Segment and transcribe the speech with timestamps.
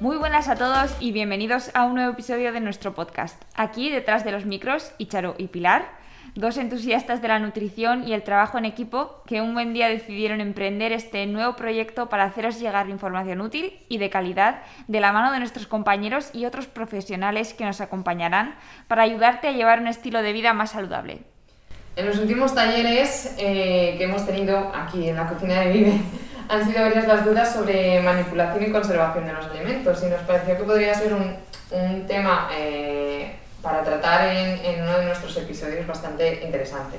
[0.00, 3.42] Muy buenas a todos y bienvenidos a un nuevo episodio de nuestro podcast.
[3.56, 5.90] Aquí detrás de los micros, Icharo y Pilar,
[6.36, 10.40] dos entusiastas de la nutrición y el trabajo en equipo que un buen día decidieron
[10.40, 15.32] emprender este nuevo proyecto para haceros llegar información útil y de calidad de la mano
[15.32, 18.54] de nuestros compañeros y otros profesionales que nos acompañarán
[18.86, 21.22] para ayudarte a llevar un estilo de vida más saludable.
[21.96, 26.00] En los últimos talleres eh, que hemos tenido aquí en la cocina de Vive,
[26.48, 30.56] han sido varias las dudas sobre manipulación y conservación de los alimentos y nos pareció
[30.56, 31.36] que podría ser un,
[31.70, 36.98] un tema eh, para tratar en, en, uno de nuestros episodios bastante interesante.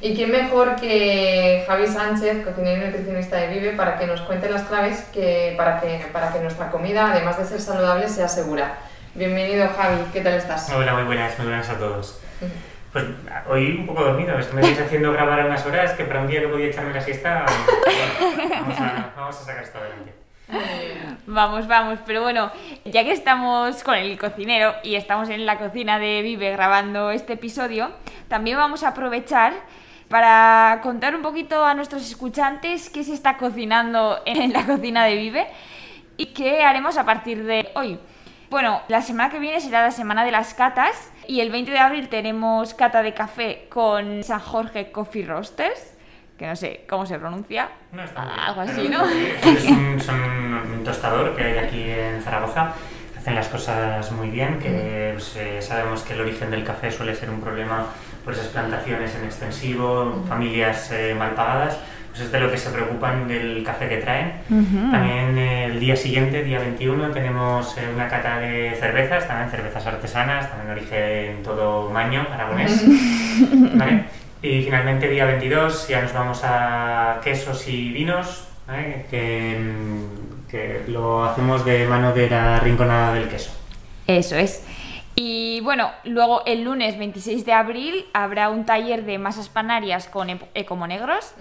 [0.00, 4.48] ¿Y quién mejor que Javi Sánchez, cocinero y nutricionista de Vive, para que nos cuente
[4.48, 8.78] las claves que, para, que, para que nuestra comida, además de ser saludable, sea segura?
[9.14, 10.70] Bienvenido Javi, ¿qué tal estás?
[10.70, 12.20] Hola, muy buenas, muy buenas a todos.
[12.92, 13.04] Pues
[13.48, 16.20] hoy un poco dormido, es que me estáis haciendo grabar a unas horas que para
[16.20, 17.44] un día que podía echarme la siesta,
[17.84, 20.12] bueno, vamos, a, vamos a sacar esto adelante.
[21.26, 22.50] Vamos, vamos, pero bueno,
[22.86, 27.34] ya que estamos con el cocinero y estamos en la cocina de Vive grabando este
[27.34, 27.90] episodio,
[28.28, 29.52] también vamos a aprovechar
[30.08, 35.16] para contar un poquito a nuestros escuchantes qué se está cocinando en la cocina de
[35.16, 35.46] Vive
[36.16, 37.98] y qué haremos a partir de hoy.
[38.48, 41.78] Bueno, la semana que viene será la semana de las catas y el 20 de
[41.78, 45.94] abril tenemos cata de café con San Jorge Coffee Roasters,
[46.38, 48.16] que no sé cómo se pronuncia, No, bien.
[48.16, 49.04] algo así, ¿no?
[49.44, 52.72] Es un, son un tostador que hay aquí en Zaragoza,
[53.12, 56.90] que hacen las cosas muy bien, que pues, eh, sabemos que el origen del café
[56.90, 57.86] suele ser un problema
[58.24, 61.78] por esas plantaciones en extensivo, familias eh, mal pagadas,
[62.18, 64.32] pues es de lo que se preocupan del café que traen.
[64.90, 70.50] También el día siguiente, día 21, tenemos eh, una cata de cervezas, también cervezas artesanas,
[70.50, 72.84] también de origen todo maño, aragonés.
[73.74, 74.04] ¿vale?
[74.42, 79.06] Y finalmente, día 22, ya nos vamos a quesos y vinos, ¿vale?
[79.08, 79.56] que,
[80.50, 83.52] que lo hacemos de mano de la rinconada del queso.
[84.08, 84.64] Eso es.
[85.14, 90.28] Y bueno, luego el lunes 26 de abril habrá un taller de masas panarias con
[90.54, 91.34] ecomonegros.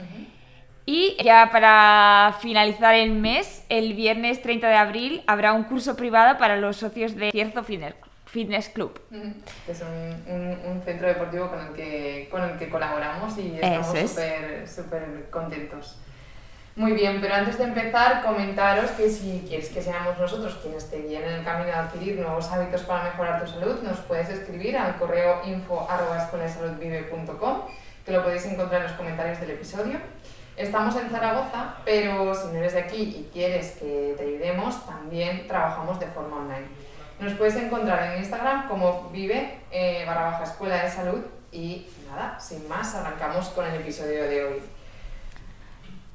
[0.89, 6.37] Y ya para finalizar el mes, el viernes 30 de abril habrá un curso privado
[6.37, 8.97] para los socios de Cierzo Fitness- Club.
[9.67, 13.93] Es un, un, un centro deportivo con el que, con el que colaboramos y estamos
[13.95, 14.11] es.
[14.11, 15.97] súper súper contentos.
[16.77, 21.01] Muy bien, pero antes de empezar, comentaros que si quieres que seamos nosotros quienes te
[21.01, 24.77] guíen en el camino de adquirir nuevos hábitos para mejorar tu salud, nos puedes escribir
[24.77, 27.61] al correo info arroba escueladesaludvive.com,
[28.05, 29.97] que lo podéis encontrar en los comentarios del episodio.
[30.57, 35.47] Estamos en Zaragoza, pero si no eres de aquí y quieres que te ayudemos, también
[35.47, 36.65] trabajamos de forma online.
[37.19, 42.39] Nos puedes encontrar en Instagram como vive eh, barra baja escuela de salud y nada,
[42.39, 44.61] sin más, arrancamos con el episodio de hoy.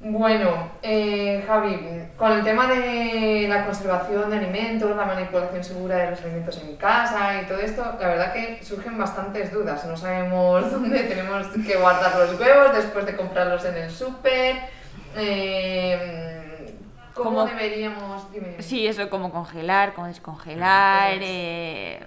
[0.05, 1.79] Bueno, eh, Javi,
[2.17, 6.75] con el tema de la conservación de alimentos, la manipulación segura de los alimentos en
[6.75, 9.85] casa y todo esto, la verdad que surgen bastantes dudas.
[9.85, 14.57] No sabemos dónde tenemos que guardar los huevos después de comprarlos en el súper.
[15.15, 16.73] eh,
[17.13, 18.29] ¿Cómo, deberíamos...?
[18.33, 18.55] dime.
[18.59, 21.19] Sí, eso, como congelar, como descongelar.
[21.21, 21.99] Eh,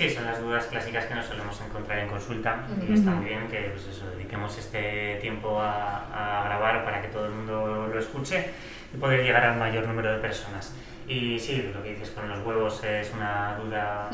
[0.00, 2.94] Sí, son las dudas clásicas que nos solemos encontrar en consulta y Ujú.
[2.94, 7.26] está muy bien que pues eso, dediquemos este tiempo a, a grabar para que todo
[7.26, 8.46] el mundo lo escuche
[8.94, 10.74] y poder llegar al mayor número de personas.
[11.06, 14.08] Y sí, lo que dices con los huevos es una duda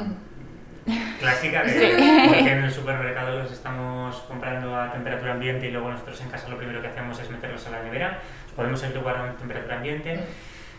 [1.21, 2.27] clásica de Sí.
[2.27, 6.31] por qué en el supermercado los estamos comprando a temperatura ambiente y luego nosotros en
[6.31, 8.19] casa lo primero que hacemos es meterlos a la nevera.
[8.56, 10.19] Podemos guardando a temperatura ambiente.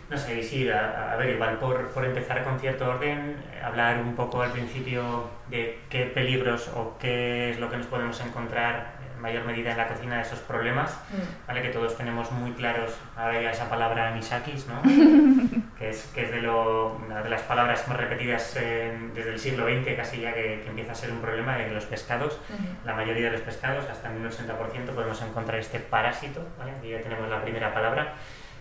[0.10, 3.62] No sé, y sí, a, a ver, igual por, por empezar con cierto orden, eh,
[3.62, 8.20] hablar un poco al principio de qué peligros o qué es lo que nos podemos
[8.22, 11.48] encontrar en mayor medida en la cocina de esos problemas, Mm.
[11.48, 11.62] ¿vale?
[11.62, 14.82] Que todos tenemos muy claros, ahora ya esa palabra anisakis, ¿no?
[15.78, 19.40] que es, que es de lo, una de las palabras más repetidas en- desde el
[19.40, 22.40] siglo XX, casi ya que, que empieza a ser un problema de los pescados.
[22.86, 26.72] La mayoría de los pescados, hasta en un 80%, podemos encontrar este parásito, ¿vale?
[26.78, 28.14] Aquí ya tenemos la primera palabra.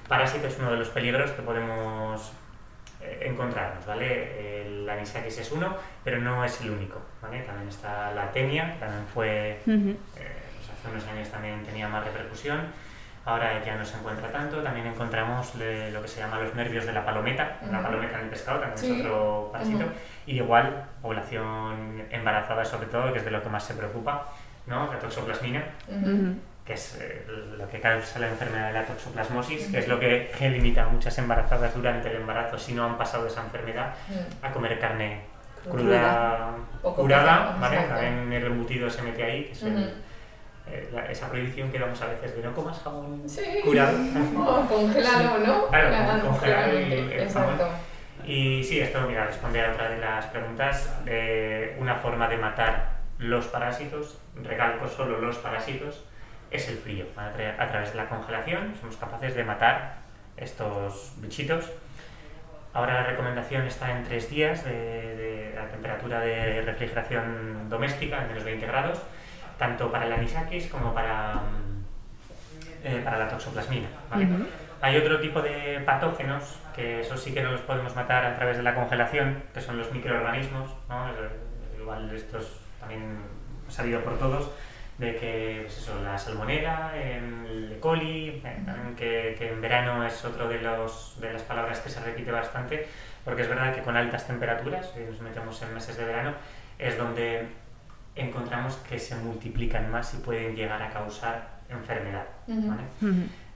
[0.08, 2.32] Parásito es uno de los peligros que podemos
[3.00, 4.62] eh, encontrarnos, ¿vale?
[4.62, 7.00] El- anisakis es uno, pero no es el único.
[7.20, 7.40] ¿vale?
[7.40, 9.90] También está la tenia, que también fue, Ujú.
[10.16, 12.60] eh, pues hace unos años también tenía más repercusión.
[13.24, 14.62] Ahora ya no se encuentra tanto.
[14.62, 17.58] También encontramos lo que se llama los nervios de la palometa.
[17.68, 17.82] La Ujú.
[17.82, 18.92] palometa en el pescado también Sí.
[18.94, 19.84] es otro parásito.
[20.26, 24.28] Y igual, población embarazada sobre todo, que es de lo que más se preocupa,
[24.68, 24.86] ¿no?
[24.92, 25.64] La toxoplasmina.
[26.66, 27.24] Que es eh,
[27.56, 31.16] lo que causa la enfermedad de la toxoplasmosis, que es lo que limita a muchas
[31.18, 34.20] embarazadas durante el embarazo, si no han pasado esa enfermedad, Ujú.
[34.42, 35.20] a comer carne
[35.70, 36.54] Cruda.
[36.82, 37.76] curada, ¿vale?
[37.88, 39.94] También el embutido se mete ahí, que es el-
[40.68, 43.42] eh, la- esa prohibición que damos a veces de no comas jamón Sí.
[43.64, 43.96] curado.
[44.36, 45.68] O congelado, ¿no?
[45.68, 47.58] Claro, Nada, congelar el- jamón.
[48.24, 51.04] Y sí, esto, mira, responde a otra de las preguntas.
[51.04, 56.04] de una forma de matar los parásitos, recalco solo los parásitos,
[56.50, 57.06] es el frío.
[57.16, 59.96] A, tra- a través de la congelación somos capaces de matar
[60.36, 61.70] estos bichitos.
[62.72, 68.28] Ahora la recomendación está en tres días de, de la temperatura de refrigeración doméstica, en
[68.28, 69.00] menos 20 grados,
[69.58, 71.84] tanto para el anisakis como para, mm,
[72.84, 73.88] eh, para la toxoplasmina.
[74.82, 78.58] Hay otro tipo de patógenos que eso sí que no los podemos matar a través
[78.58, 81.06] de la congelación, que son los microorganismos, ¿no?
[81.80, 83.16] Igual estos también
[83.70, 84.50] sabido por todos,
[84.98, 87.78] de que pues eso, la salmonela, el E.
[87.80, 92.00] coli, también que, que en verano es otro de, los, de las palabras que se
[92.00, 92.86] repite bastante,
[93.24, 96.32] porque es verdad que con altas temperaturas, si nos metemos en meses de verano,
[96.78, 97.46] es donde
[98.14, 102.24] encontramos que se multiplican más y pueden llegar a causar enfermedad.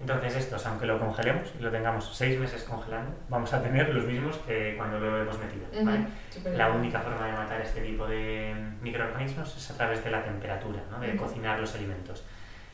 [0.01, 4.05] Entonces estos, aunque lo congelemos y lo tengamos seis meses congelando, vamos a tener los
[4.07, 5.67] mismos que cuando lo hemos metido.
[5.85, 5.99] ¿vale?
[6.01, 6.09] Ujú.
[6.31, 10.25] Súper La única forma de matar este tipo de microorganismos es a través de la
[10.25, 10.99] temperatura, ¿no?
[11.01, 12.25] de cocinar los alimentos.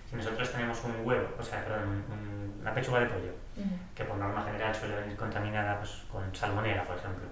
[0.09, 3.33] Si nosotros tenemos un huevo, o sea, perdón, un- una pechuga de pollo,
[3.95, 7.27] que por norma general suele venir contaminada pues, con salmonela, por ejemplo,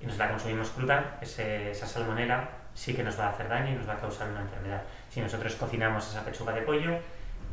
[0.00, 3.72] y nos la consumimos cruda, ese- esa salmonela sí que nos va a hacer daño
[3.72, 4.82] y nos va a causar una enfermedad.
[5.10, 6.98] Si nosotros cocinamos esa pechuga de pollo,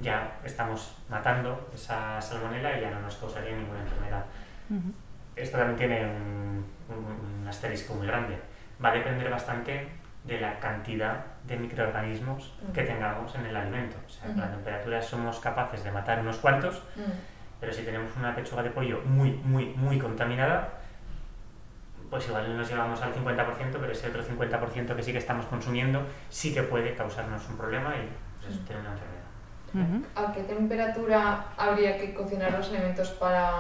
[0.01, 4.25] ya estamos matando esa salmonela y ya no nos causaría ninguna enfermedad.
[4.69, 4.94] Ujú.
[5.36, 8.38] Esto también tiene un, un- un asterisco muy grande.
[8.83, 9.88] Va a depender bastante
[10.24, 12.89] de la cantidad de microorganismos que Ujú.
[12.89, 13.97] tengamos en el alimento.
[14.06, 14.33] O sea, Ujú.
[14.39, 16.81] con la temperatura somos capaces de matar unos cuantos,
[17.59, 20.69] pero si tenemos una pechuga de pollo muy, muy, muy contaminada,
[22.09, 26.06] pues igual nos llevamos al 50%, pero ese otro 50% que sí que estamos consumiendo
[26.30, 28.07] sí que puede causarnos un problema y
[28.41, 29.14] pues eso, tener una enfermedad.
[29.75, 30.06] Ujú.
[30.16, 33.51] ¿A qué temperatura habría que cocinar los alimentos para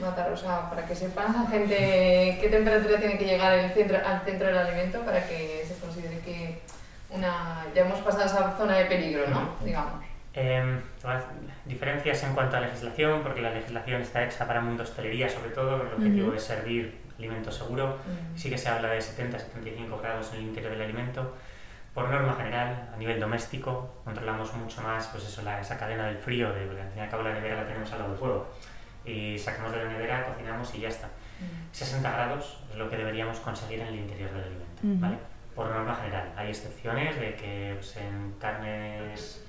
[0.00, 0.30] matar?
[0.30, 4.20] O sea, para que sepa la gente qué temperatura tiene que llegar el centro, al
[4.22, 6.60] centro del alimento para que se considere que
[7.10, 9.56] una, ya hemos pasado esa zona de peligro, ¿no?
[9.64, 10.04] Digamos.
[10.34, 10.80] Eh,
[11.64, 15.78] diferencias en cuanto a legislación, porque la legislación está hecha para mundo hostelería, sobre todo,
[15.78, 16.34] con el objetivo Ujú.
[16.34, 17.96] de servir alimento seguro.
[18.34, 21.34] Sí que se habla de 70-75 grados en el interior del alimento.
[21.96, 26.18] Por norma general, a nivel doméstico, controlamos mucho más pues eso, la, esa cadena del
[26.18, 28.18] frío, de, porque al fin y al cabo la nevera la tenemos al lado del
[28.18, 28.48] fuego.
[29.06, 31.06] Y sacamos de la nevera, cocinamos y ya está.
[31.06, 31.72] Mm.
[31.72, 34.82] 60 grados es lo que deberíamos conseguir en el interior del alimento.
[34.82, 35.16] ¿vale?
[35.54, 36.34] Por norma general.
[36.36, 39.42] Hay excepciones de que pues, en carnes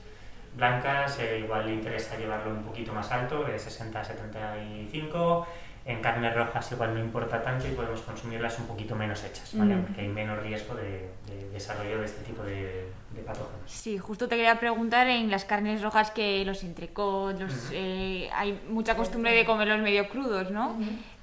[0.56, 5.48] blancas eh, igual le interesa llevarlo un poquito más alto, de 60 a 75.
[5.88, 9.54] En carnes rojas igual no importa tanto y podemos consumirlas un poquito menos hechas.
[9.56, 13.62] Porque hay menos riesgo de, de desarrollo de este tipo de, de patógenos.
[13.72, 18.60] Sí, justo te quería preguntar en las carnes rojas que los entrecot, los, eh, hay
[18.68, 20.78] mucha costumbre de comerlos medio crudos, ¿no?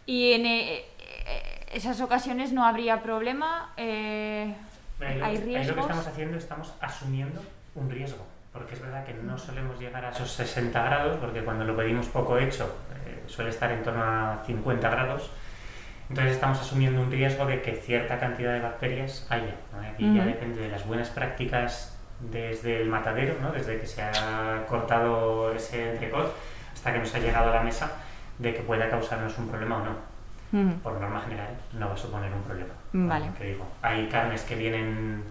[0.06, 0.84] Y en eh, eh,
[1.74, 3.72] esas ocasiones no habría problema.
[3.76, 4.54] eh,
[5.00, 5.80] Ahí lo, ¿Hay ahí lo que riesgos?
[5.82, 7.42] estamos haciendo, estamos asumiendo
[7.74, 8.24] un riesgo,
[8.54, 12.06] porque es verdad que no solemos llegar a esos 60 grados, porque cuando lo pedimos
[12.06, 12.72] poco hecho
[13.04, 15.30] eh, suele estar en torno a 50 grados,
[16.08, 19.56] entonces estamos asumiendo un riesgo de que cierta cantidad de bacterias haya.
[19.72, 20.14] ¿no?
[20.14, 23.50] Ya depende de las buenas prácticas desde el matadero, ¿no?
[23.50, 26.32] desde que se ha cortado ese entrecot
[26.72, 27.90] hasta que nos ha llegado a la mesa,
[28.38, 30.14] de que pueda causarnos un problema o no
[30.82, 32.74] por norma general no va a suponer un problema.
[32.92, 33.30] Vale.
[33.40, 35.24] Digo, hay carnes que vienen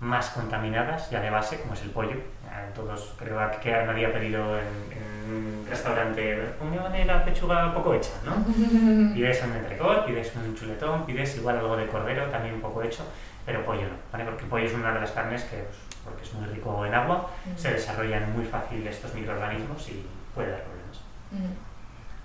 [0.00, 2.16] más contaminadas ya de base, como es el pollo.
[2.16, 7.94] Eh, Todos creo que nadie ha pedido en, en un restaurante una la pechuga poco
[7.94, 8.34] hecha, ¿no?
[9.14, 13.04] Pides un entrecot, pides un chuletón, pides igual algo de cordero, también poco hecho,
[13.44, 14.24] pero pollo no, ¿vale?
[14.24, 16.94] Porque el pollo es una de las carnes que, pues, porque es muy rico en
[16.94, 17.56] agua, Mm.
[17.58, 21.00] se desarrollan muy fácil estos microorganismos y puede dar problemas.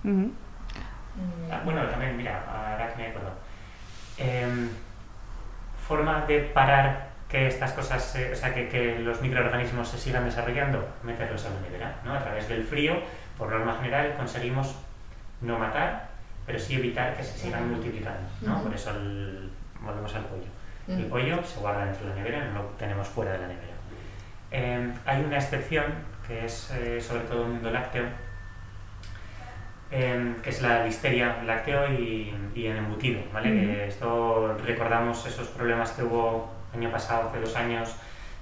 [0.04, 0.08] Mm.
[0.08, 0.34] Bien.
[1.50, 3.30] Ah, bueno, también, mira, ahora que me acuerdo.
[4.18, 4.68] Em,
[5.88, 10.24] forma de parar que estas cosas, se- o sea, que, que los microorganismos se sigan
[10.26, 12.12] desarrollando, meterlos en la nevera, ¿no?
[12.14, 12.94] A través del frío,
[13.38, 14.76] por norma general, conseguimos
[15.40, 16.08] no matar,
[16.46, 18.62] pero sí evitar que se sigan multiplicando, ¿no?
[18.62, 18.92] Por eso
[19.80, 20.44] volvemos al pollo.
[20.86, 23.72] El pollo se guarda dentro de la nevera, no lo tenemos fuera de la nevera.
[24.50, 25.84] Em, hay una excepción
[26.28, 28.04] que es eh, sobre todo el mundo lácteo,
[29.90, 33.48] em, que es la listeria lácteo y, y en embutido, ¿vale?
[33.88, 37.94] esto recordamos esos problemas que hubo año pasado, hace dos años,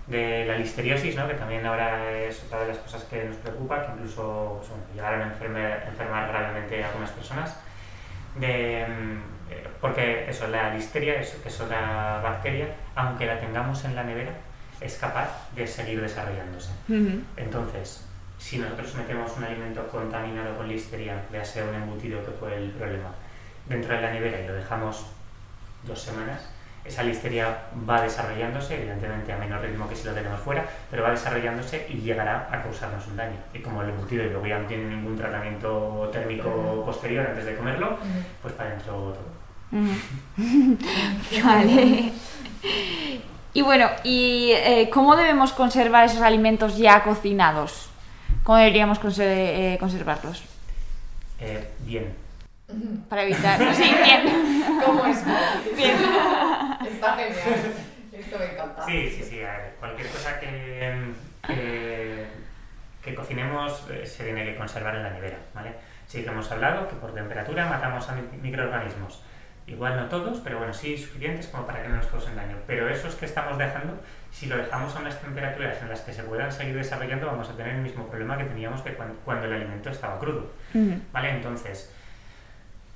[0.07, 1.29] de la listeriosis, ¿no?
[1.29, 5.23] que también ahora es otra de las cosas que nos preocupa, que incluso pues, llegaron
[5.23, 7.57] a enfermar, enfermar gravemente a algunas personas.
[8.37, 9.41] De, mm,
[9.81, 14.33] porque eso, la listeria, que es otra bacteria, aunque la tengamos en la nevera,
[14.81, 16.71] es capaz de seguir desarrollándose.
[17.37, 18.07] Entonces,
[18.39, 22.71] si nosotros metemos un alimento contaminado con listeria, ya sea un embutido que fue el
[22.71, 23.11] problema,
[23.67, 25.07] dentro de la nevera y lo dejamos
[25.85, 26.49] dos semanas,
[26.85, 27.57] esa listeria
[27.89, 32.01] va desarrollándose, evidentemente a menor ritmo que si lo tenemos fuera, pero va desarrollándose y
[32.01, 33.37] llegará a causarnos un daño.
[33.53, 37.57] Y como el embutido y luego ya no tiene ningún tratamiento térmico posterior antes de
[37.57, 37.99] comerlo,
[38.43, 39.41] pues para adentro todo.
[41.45, 42.13] vale.
[43.53, 47.89] Y bueno, ¿y eh, cómo debemos conservar esos alimentos ya cocinados?
[48.45, 50.43] ¿Cómo deberíamos eh, conservarlos?
[51.41, 52.30] Eh, bien.
[53.09, 53.75] Para evitar.
[53.75, 54.81] Sí, bien.
[54.85, 55.25] ¿Cómo es?
[55.77, 55.97] Bien.
[56.87, 57.75] Está genial.
[58.13, 58.85] Esto me encanta.
[58.85, 59.41] Sí, sí, sí.
[59.79, 61.13] cualquier cosa que,
[63.03, 65.75] que, cocinemos se tiene que conservar en la nevera, ¿vale?
[66.07, 69.23] Sí que hemos hablado que por temperatura matamos a microorganismos.
[69.67, 72.57] Igual no todos, pero bueno, sí suficientes como para que no nos causen daño.
[72.67, 74.01] Pero esos que estamos dejando,
[74.33, 77.57] si lo dejamos a unas temperaturas en las que se puedan seguir desarrollando, vamos a
[77.57, 80.51] tener el mismo problema que teníamos que cuando, el alimento estaba crudo.
[81.13, 81.31] ¿Vale?
[81.31, 81.93] Entonces,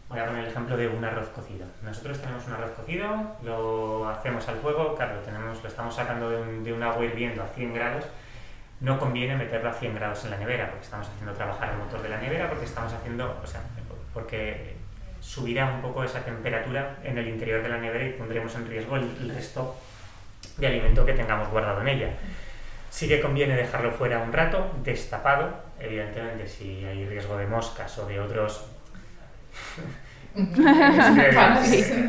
[0.08, 1.66] voy a poner el ejemplo de un arroz cocido.
[1.82, 3.06] Nosotros tenemos un arroz cocido,
[3.42, 7.04] lo hacemos al fuego, claro, lo, tenemos, lo estamos sacando de un, de un agua
[7.04, 8.04] hirviendo a 100 grados,
[8.80, 12.02] no conviene meterlo a 100 grados en la nevera, porque estamos haciendo trabajar el motor
[12.02, 13.60] de la nevera, porque estamos haciendo, o sea,
[14.12, 14.76] porque
[15.20, 18.96] subirá un poco esa temperatura en el interior de la nevera y pondremos en riesgo
[18.96, 19.74] el, resto
[20.58, 22.10] de alimento que tengamos guardado en ella.
[22.90, 28.06] Sí que conviene dejarlo fuera un rato, destapado, evidentemente si hay riesgo de moscas o
[28.06, 28.66] de otros...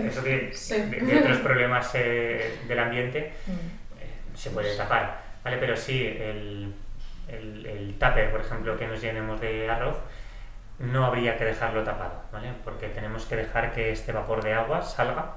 [0.07, 3.33] eso de, otros problemas eh, del ambiente eh,
[4.33, 5.57] se puede tapar, ¿vale?
[5.57, 6.73] Pero sí, el,
[7.27, 9.97] el, el tupper, por ejemplo, que nos llenemos de arroz,
[10.79, 12.51] no habría que dejarlo tapado, ¿vale?
[12.63, 15.33] Porque tenemos que dejar que este vapor de agua salga,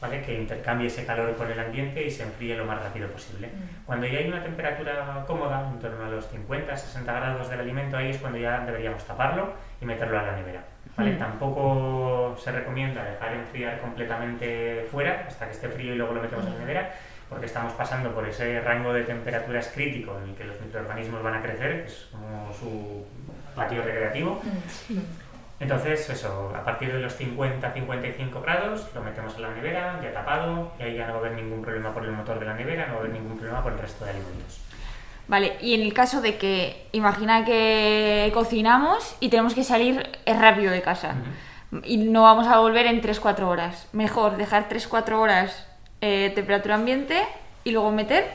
[0.00, 0.20] ¿vale?
[0.22, 3.48] Que intercambie ese calor con el ambiente y se enfríe lo más rápido posible.
[3.86, 7.96] Cuando ya hay una temperatura cómoda, en torno a los 50, 60 grados del alimento,
[7.96, 10.64] ahí es cuando ya deberíamos taparlo y meterlo a la nevera.
[10.96, 11.12] ¿Vale?
[11.12, 11.18] Mm.
[11.18, 16.46] Tampoco se recomienda dejar enfriar completamente fuera hasta que esté frío y luego lo metemos
[16.46, 16.94] en la nevera,
[17.28, 21.34] porque estamos pasando por ese rango de temperaturas crítico en el que los microorganismos van
[21.34, 23.06] a crecer, que es como su
[23.54, 24.42] patio recreativo.
[25.60, 30.72] Entonces, eso, a partir de los 50-55 grados lo metemos en la nevera, ya tapado,
[30.78, 32.86] y ahí ya no va a haber ningún problema por el motor de la nevera,
[32.88, 34.60] no va a haber ningún problema por el resto de alimentos.
[35.28, 40.72] Vale, y en el caso de que, imagina que cocinamos y tenemos que salir rápido
[40.72, 41.14] de casa.
[41.84, 45.66] Y no vamos a volver en 3-4 horas, mejor dejar 3-4 horas
[46.00, 47.22] eh, temperatura ambiente
[47.64, 48.26] y luego meter,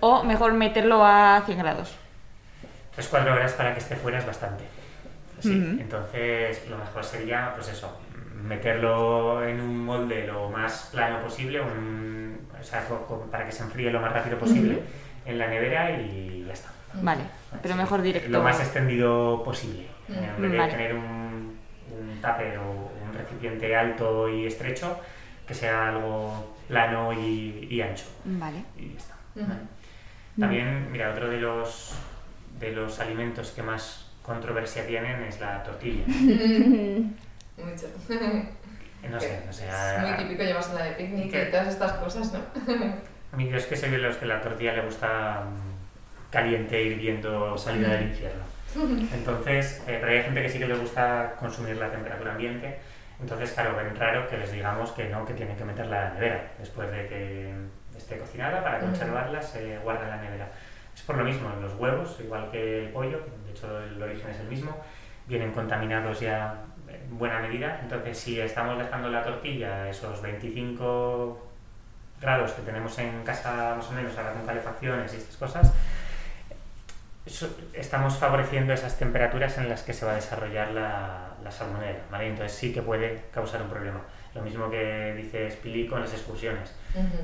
[0.00, 1.96] o mejor meterlo a 100 grados.
[2.96, 4.64] 3-4 horas para que esté fuera es bastante.
[5.44, 7.98] Entonces, lo mejor sería, pues eso,
[8.44, 12.84] meterlo en un molde lo más plano posible, o sea,
[13.30, 14.82] para que se enfríe lo más rápido posible
[15.24, 16.70] en la nevera y ya está.
[16.94, 17.22] Vale,
[17.62, 18.30] pero mejor directo.
[18.30, 19.86] Lo más extendido posible.
[20.08, 21.56] En vez de tener un,
[21.90, 22.70] un tape o
[23.04, 25.00] un recipiente alto y estrecho,
[25.46, 28.04] que sea algo plano y, ancho.
[28.24, 28.64] Vale.
[28.76, 29.14] Y ya está.
[30.38, 31.94] También, mira, otro de los
[32.58, 36.04] de los alimentos que más controversia tienen es la tortilla.
[36.06, 37.86] Mucho.
[39.10, 39.96] No sé, o sea...
[39.96, 42.40] Es muy típico llevársela de picnic y todas estas cosas, ¿no?
[43.32, 47.56] A mí es que soy de los que la tortilla le gusta mm, caliente, hirviendo,
[47.56, 48.42] salida del infierno.
[49.14, 52.78] Entonces, eh, pero hay gente que sí que le gusta consumir la temperatura ambiente.
[53.20, 56.14] Entonces, claro, ven raro que les digamos que no, que tienen que meterla en la
[56.14, 56.52] nevera.
[56.58, 57.54] Después de que
[57.96, 60.48] esté cocinada, para conservarla, se guarda en la nevera.
[60.94, 64.40] Es por lo mismo, los huevos, igual que el pollo, de hecho el origen es
[64.40, 64.76] el mismo,
[65.26, 67.80] vienen contaminados ya en buena medida.
[67.82, 71.51] Entonces, si estamos dejando la tortilla a esos 25
[72.22, 75.72] grados que tenemos en casa, más o menos, ahora con calefacciones y estas cosas,
[77.74, 82.28] estamos favoreciendo esas temperaturas en las que se va a desarrollar la, la salmonella, ¿vale?
[82.28, 84.00] Entonces sí que puede causar un problema.
[84.34, 86.74] Lo mismo que dice Spili con las excursiones.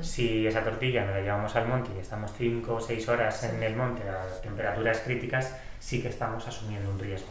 [0.01, 3.63] Si esa tortilla nos la llevamos al monte y estamos 5 o 6 horas en
[3.63, 7.29] el monte a temperaturas críticas, sí que estamos asumiendo un riesgo.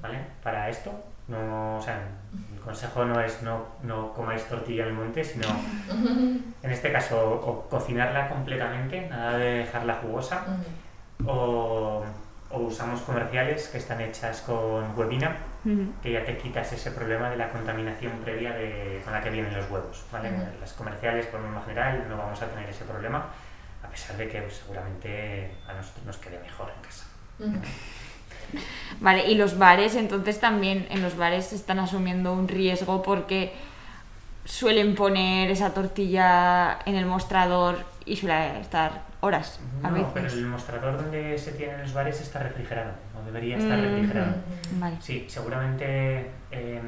[0.00, 0.18] ¿vale?
[0.42, 0.92] Para esto,
[1.28, 2.00] No, o sea,
[2.54, 5.46] el consejo no es no, no comáis tortilla en el monte, sino
[6.62, 10.44] en este caso o cocinarla completamente, nada de dejarla jugosa,
[11.26, 12.02] o,
[12.50, 15.36] o usamos comerciales que están hechas con huevina,
[16.02, 19.54] que ya te quitas ese problema de la contaminación previa de, con la que vienen
[19.54, 20.04] los huevos.
[20.10, 20.30] ¿vale?
[20.60, 23.26] Las comerciales, por norma general, no vamos a tener ese problema,
[23.82, 27.06] a pesar de que pues, seguramente a nosotros nos quede mejor en casa.
[29.00, 33.52] Vale, y los bares, entonces también en los bares están asumiendo un riesgo porque
[34.44, 40.38] suelen poner esa tortilla en el mostrador y suele estar horas a No, pero veces.
[40.38, 43.82] el mostrador donde se tiene en los bares está refrigerado, o debería estar Mm.
[43.82, 44.34] refrigerado.
[44.72, 44.96] Vale.
[45.00, 46.80] Sí, seguramente eh,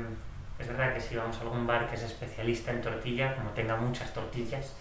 [0.59, 3.77] es verdad que si vamos a algún bar que es especialista en tortilla, como tenga
[3.77, 4.73] muchas tortillas,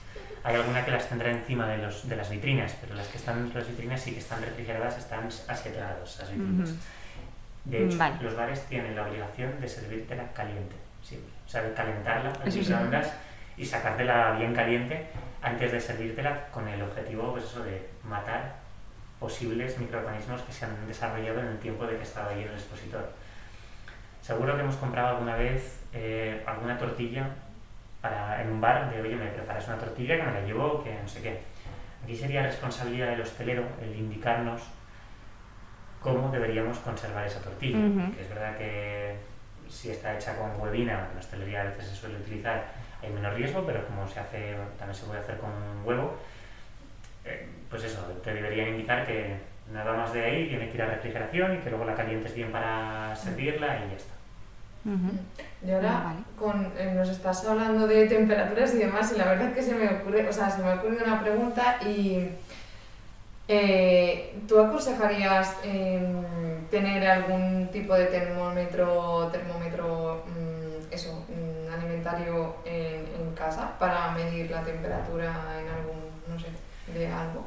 [0.43, 3.39] hay alguna que las tendrá encima de, los, de las vitrinas, pero las que están
[3.39, 6.69] en las vitrinas sí que están refrigeradas, están a 7 grados las vitrinas.
[6.69, 6.79] Ujú.
[7.65, 8.15] De hecho, Vale.
[8.21, 11.31] los bares tienen la obligación de servírtela caliente, siempre.
[11.45, 12.59] O sea, de calentarla en Eso sí.
[12.59, 13.13] microondas
[13.57, 15.07] y sacártela bien caliente
[15.41, 18.55] antes de servírtela con el objetivo pues eso, de matar
[19.19, 22.53] posibles microorganismos que se han desarrollado en el tiempo de que estaba ahí en el
[22.53, 23.11] expositor.
[24.21, 27.29] Seguro que hemos comprado alguna vez eh, alguna tortilla
[28.01, 30.93] para, en un bar de, oye, me preparas una tortilla que me la llevo, que
[30.93, 31.39] no sé qué.
[32.03, 34.61] Aquí sería responsabilidad del hostelero el indicarnos
[36.01, 37.77] cómo deberíamos conservar esa tortilla.
[38.15, 39.15] Que es verdad que
[39.67, 42.65] si está hecha con huevina, en la hostelería a veces se suele utilizar,
[43.01, 45.51] hay menos riesgo, pero como se hace, también se puede hacer con
[45.83, 46.17] huevo,
[47.25, 49.35] eh, pues eso, te deberían indicar que
[49.71, 52.51] nada más de ahí tiene que ir a refrigeración y que luego la calientes bien
[52.51, 54.13] para servirla y ya está.
[55.65, 56.19] Y ahora Ah, vale.
[56.37, 59.75] con, eh, nos estás hablando de temperaturas y demás, y la verdad es que se
[59.75, 62.29] me ocurre, o sea, se me ocurre una pregunta y
[63.47, 66.23] eh, ¿tú aconsejarías em,
[66.69, 74.51] tener algún tipo de termómetro, termómetro, mm, eso, mm, alimentario en, en casa para medir
[74.51, 76.47] la temperatura en algún, no sé,
[76.93, 77.45] de algo?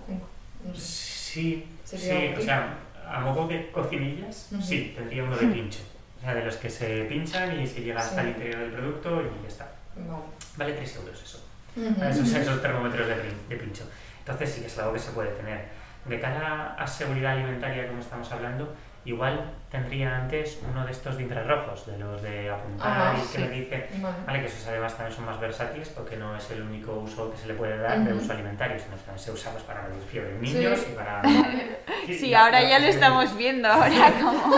[0.64, 0.80] No sé.
[0.80, 2.78] Sí, Sería sí, o sea,
[3.08, 4.60] a modo de cocinillas, Ujú.
[4.62, 5.80] sí, tendría uno de pincho.
[6.22, 8.28] O sea, de los que se pinchan y se llega hasta Sí.
[8.28, 9.72] el interior del producto y ya está.
[9.96, 10.22] Vale.
[10.56, 11.44] Vale 3 euros eso.
[11.76, 12.04] Ujú.
[12.04, 13.84] Esos, esos termómetros de, pin- de pincho.
[14.20, 15.64] Entonces sí es algo que se puede tener.
[16.04, 18.72] De cara a seguridad alimentaria, como estamos hablando,
[19.04, 23.38] igual tendría antes uno de estos de infrarrojos, de los de apuntar Ah, y que
[23.38, 23.38] sí.
[23.38, 24.16] me dice, Vale.
[24.26, 27.38] vale, que esos además también son más versátiles porque no es el único uso que
[27.38, 28.22] se le puede dar de Ujú.
[28.22, 30.86] uso alimentario, sino que también se usa pues, para reducir fiebre en niños Sí.
[30.92, 31.22] y para...
[32.06, 34.54] Sí, la- ahora ya lo estamos viendo, ahora como...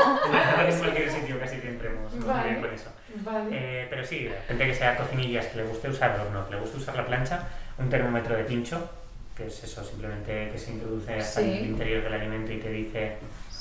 [0.68, 2.61] en cualquier sitio casi siempre hemos Vale.
[2.61, 2.90] con eso.
[3.16, 3.48] Vale.
[3.52, 6.61] Eh, pero sí, gente que sea cocinillas, que le guste usar el horno, que le
[6.61, 7.42] guste usar la plancha,
[7.78, 8.90] un termómetro de pincho,
[9.37, 11.50] que es eso, simplemente que se introduce hasta Sí.
[11.59, 13.16] el interior del alimento y te dice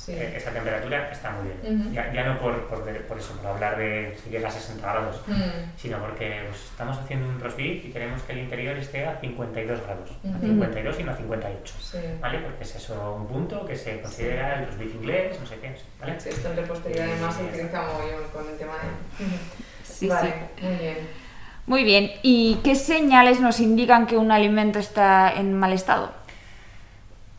[0.05, 0.11] Sí.
[0.11, 1.93] eh, esa temperatura, está muy bien.
[1.93, 5.21] Ya, ya no por, por, por eso, por hablar de si llega a 60 grados,
[5.77, 9.17] sino porque pues, estamos haciendo un roast beef y queremos que el interior esté a
[9.21, 10.47] 52 grados, a Ujú.
[10.47, 11.73] 52 y no a 58.
[11.79, 11.97] Sí.
[12.19, 12.39] ¿Vale?
[12.39, 15.73] Porque es eso un punto que se considera el roast beef inglés, no sé qué,
[16.01, 16.19] ¿vale?
[16.19, 19.25] Sí, esto en repostería además se utiliza mogollón con el tema de...
[19.83, 20.65] Sí, vale, sí.
[20.65, 20.97] muy bien.
[21.65, 26.11] Muy bien, ¿y qué señales nos indican que un alimento está en mal estado?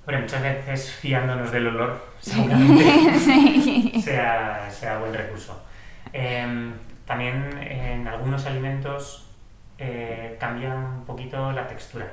[0.05, 2.85] Bueno, muchas veces fiándonos del olor, seguramente
[3.19, 4.03] Sí.
[4.05, 5.63] sea, sea buen recurso.
[6.13, 6.73] Em,
[7.07, 9.31] también en algunos alimentos
[9.79, 12.07] eh, cambia un poquito la textura.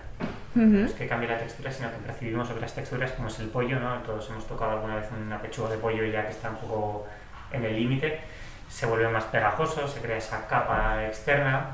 [0.56, 0.86] No Ujú.
[0.86, 3.95] es que cambie la textura, sino que percibimos otras texturas, como es el pollo, ¿no?
[3.99, 7.08] Todos hemos tocado alguna vez una pechuga de pollo ya que está un poco
[7.51, 8.19] en el límite,
[8.69, 11.71] se vuelve más pegajoso, se crea esa capa externa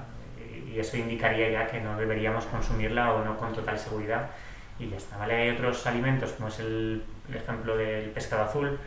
[0.67, 4.27] y eso indicaría ya que no deberíamos consumirla o no con total seguridad
[4.79, 5.33] y ya está, ¿vale?
[5.35, 8.79] Hay otros alimentos, como es el, el ejemplo del pescado azul,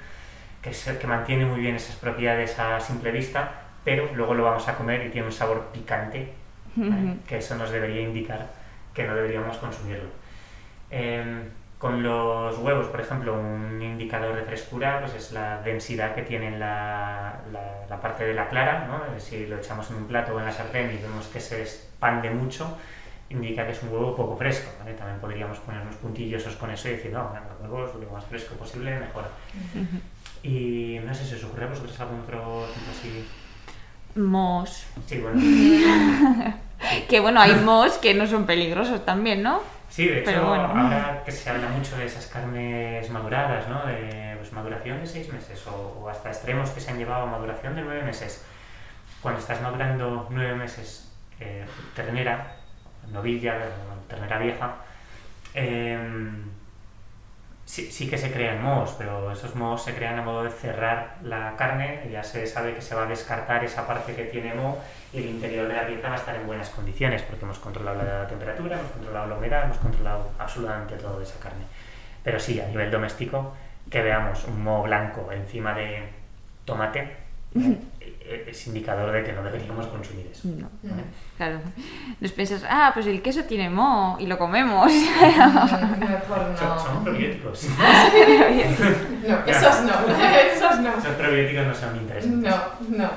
[0.63, 3.51] que, es el que mantiene muy bien esas propiedades a simple vista,
[3.85, 6.33] pero luego lo vamos a comer y tiene un sabor picante,
[6.77, 7.13] ¿vale?
[7.13, 7.19] Ujú.
[7.27, 8.47] que eso nos debería indicar
[8.95, 10.09] que no deberíamos consumirlo.
[10.91, 11.45] Em,
[11.79, 16.59] con los huevos, por ejemplo, un indicador de frescura pues es la densidad que tiene
[16.59, 18.87] la, la- la parte de la clara.
[18.87, 19.19] ¿no?
[19.19, 22.29] Si lo echamos en un plato o en la sartén y vemos que se expande
[22.31, 22.77] mucho,
[23.31, 24.71] indica que es un huevo poco fresco.
[24.79, 24.95] ¿vale?
[24.95, 27.31] También podríamos ponernos puntillosos con eso y decir, no,
[27.63, 29.25] los huevos lo más fresco posible, mejor.
[30.43, 33.29] Y no sé si os ocurre a vosotros algún otro ejemplo así.
[34.17, 34.87] Mos.
[35.07, 35.41] Sí, bueno.
[37.11, 39.61] Que bueno, hay mos que no son peligrosos también, ¿no?
[39.91, 40.65] Sí, de hecho, bueno.
[40.65, 43.85] ahora que se habla mucho de esas carnes maduradas, ¿no?
[43.85, 47.27] De pues, maduración de seis meses o, o hasta extremos que se han llevado a
[47.27, 48.43] maduración de nueve meses.
[49.21, 52.60] Cuando estás madurando nueve meses eh, ternera,
[53.09, 53.57] novilla,
[54.09, 54.75] ternera vieja,
[55.55, 56.51] em,
[57.65, 61.17] sí, sí que se crean mohos, pero esos mohos se crean a modo de cerrar
[61.23, 64.79] la carne, ya se sabe que se va a descartar esa parte que tiene moho
[65.13, 68.03] y el interior de la pieza va a estar en buenas condiciones porque hemos controlado
[68.03, 71.65] la temperatura, hemos controlado la humedad, hemos controlado absolutamente todo de esa carne.
[72.23, 73.55] Pero sí, a nivel doméstico,
[73.89, 76.09] que veamos un moho blanco encima de
[76.65, 77.17] tomate
[77.55, 77.79] eh,
[78.49, 80.49] es indicador de que no deberíamos consumir eso.
[80.49, 80.69] No.
[81.37, 81.61] Claro.
[82.21, 84.93] Nos piensas, ah, pues el queso tiene moho y lo comemos.
[84.93, 86.57] Mejor no.
[86.57, 87.67] Son, son probióticos.
[89.21, 89.93] No, esos no,
[90.55, 90.99] esos no.
[90.99, 92.51] Esos probióticos no son interesantes.
[92.51, 92.57] No,
[92.89, 93.11] no.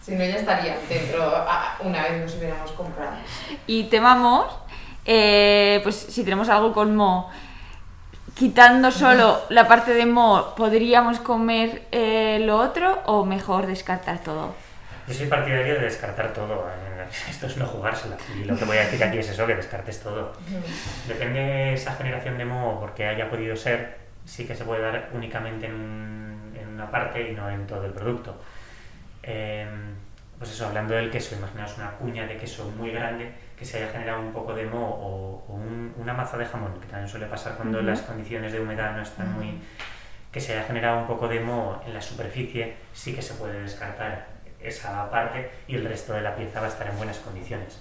[0.00, 1.44] Si no, ya estarían dentro
[1.80, 3.12] una vez nos hubiéramos comprado.
[3.66, 4.46] y temamos,
[5.04, 7.30] eh, pues si tenemos algo con moho,
[8.34, 14.54] quitando solo la parte de moho, ¿podríamos comer eh, lo otro o mejor descartar todo?
[15.08, 16.66] Yo soy partidario de descartar todo.
[16.68, 18.16] eh, Esto es no jugársela.
[18.40, 20.32] Y lo que voy a decir aquí es eso, que descartes todo.
[21.08, 25.08] Depende de esa generación de moho, porque haya podido ser, sí que se puede dar
[25.12, 28.36] únicamente en, un- en una parte y no en todo el producto.
[29.22, 29.66] Eh,
[30.38, 33.92] pues eso, hablando del queso, imaginaos una cuña de queso muy grande que se haya
[33.92, 37.26] generado un poco de moho o, o un- una maza de jamón, que también suele
[37.26, 39.60] pasar cuando las condiciones de humedad no están muy...
[40.32, 43.60] que se haya generado un poco de moho en la superficie, sí que se puede
[43.60, 44.28] descartar
[44.62, 47.78] esa parte y el resto de la pieza va a estar en buenas condiciones.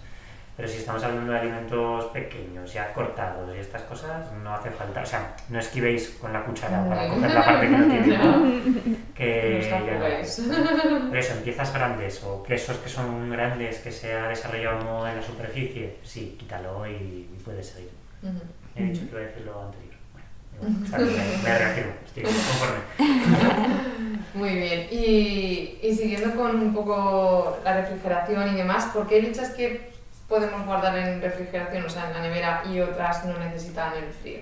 [0.59, 5.03] Pero si estamos hablando de alimentos pequeños, ya cortados y estas cosas, no hace falta.
[5.03, 8.25] O sea, no esquivéis con la cuchara para coger la parte que no tiene No.
[8.25, 8.45] moho,
[8.85, 11.07] No que ya no.
[11.07, 15.07] Por eso, en piezas grandes o quesos que son grandes que se ha desarrollado moho
[15.07, 16.91] en la superficie, sí, quítalo y,
[17.33, 17.91] y puedes seguir.
[18.75, 19.95] He dicho que iba a decir lo anterior.
[20.59, 22.79] Bueno, está bien, me, me reafirmo, estoy conforme.
[24.33, 24.87] Muy bien.
[24.91, 29.88] Y, y siguiendo con un poco la refrigeración y demás, ¿por qué leches que
[30.29, 34.39] podemos guardar en refrigeración, o sea, en la nevera, y otras no necesitan el frío?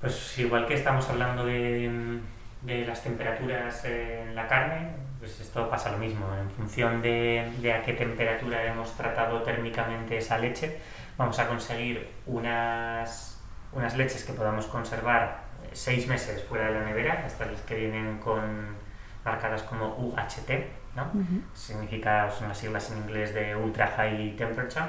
[0.00, 2.20] Pues igual que estamos hablando de,
[2.62, 6.26] de las temperaturas en la carne, pues esto pasa lo mismo.
[6.40, 10.78] En función de, de a qué temperatura hemos tratado térmicamente esa leche,
[11.16, 13.40] vamos a conseguir unas,
[13.72, 18.76] unas leches que podamos conservar seis meses fuera de la nevera, estas que vienen con
[19.24, 20.50] marcadas como UHT,
[20.94, 21.10] ¿no?
[21.52, 24.86] Significa, son las siglas en inglés de Ultra High Temperature.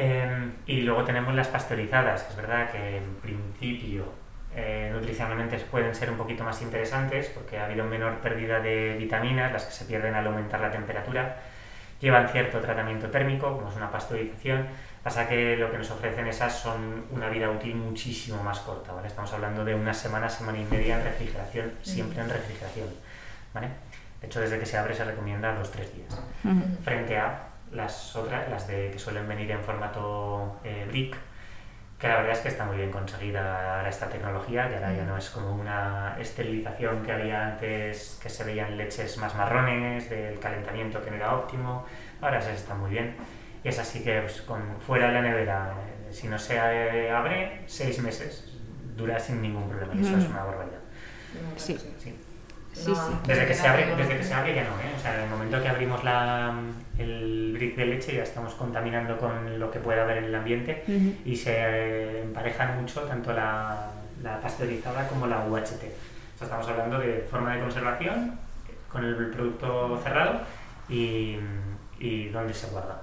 [0.00, 4.04] Eh, y luego tenemos las pasteurizadas, que es verdad que en principio
[4.54, 9.52] eh, nutricionalmente pueden ser un poquito más interesantes porque ha habido menor pérdida de vitaminas,
[9.52, 11.38] las que se pierden al aumentar la temperatura.
[12.00, 14.68] Llevan cierto tratamiento térmico, como es una pasteurización.
[15.02, 19.08] Pasa que lo que nos ofrecen esas son una vida útil muchísimo más corta, ¿vale?
[19.08, 22.86] Estamos hablando de una semana, semana y media en refrigeración, siempre en refrigeración,
[23.52, 23.66] ¿vale?
[24.20, 26.20] De hecho, desde que se abre se recomienda los tres días
[26.84, 31.16] frente a las otras, las de que suelen venir en formato eh, brick,
[31.98, 35.04] que la verdad es que está muy bien conseguida ahora esta tecnología, que ahora ya
[35.04, 40.38] no es como una esterilización que había antes, que se veían leches más marrones, del
[40.38, 41.84] calentamiento que no era óptimo,
[42.20, 43.16] ahora se está muy bien.
[43.64, 47.62] Y es así que pues, con, fuera de la nevera, eh, si no se abre,
[47.66, 48.56] seis meses,
[48.96, 50.78] dura sin ningún problema, y eso es una barbaridad.
[51.56, 51.76] Sí.
[51.98, 52.14] Sí.
[52.84, 53.12] Sí, sí.
[53.26, 54.94] Desde que, se abre, desde que se abre ya no, ¿eh?
[54.96, 56.54] O sea, en el momento que abrimos la,
[56.98, 60.84] el brick de leche ya estamos contaminando con lo que puede haber en el ambiente
[61.24, 63.90] y se eh, emparejan mucho tanto la,
[64.22, 65.62] la pasteurizada como la UHT.
[65.64, 68.38] O sea, estamos hablando de forma de conservación
[68.90, 70.40] con el producto cerrado
[70.88, 71.36] y,
[71.98, 73.02] y dónde se guarda.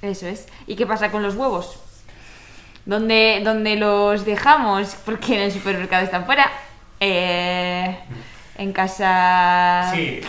[0.00, 0.46] Eso es.
[0.66, 1.80] ¿Y qué pasa con los huevos?
[2.86, 4.96] ¿Dónde, dónde los dejamos?
[5.04, 6.50] Porque en el supermercado están fuera.
[7.00, 7.98] Eh,
[8.58, 9.90] en casa.
[9.94, 10.20] Sí,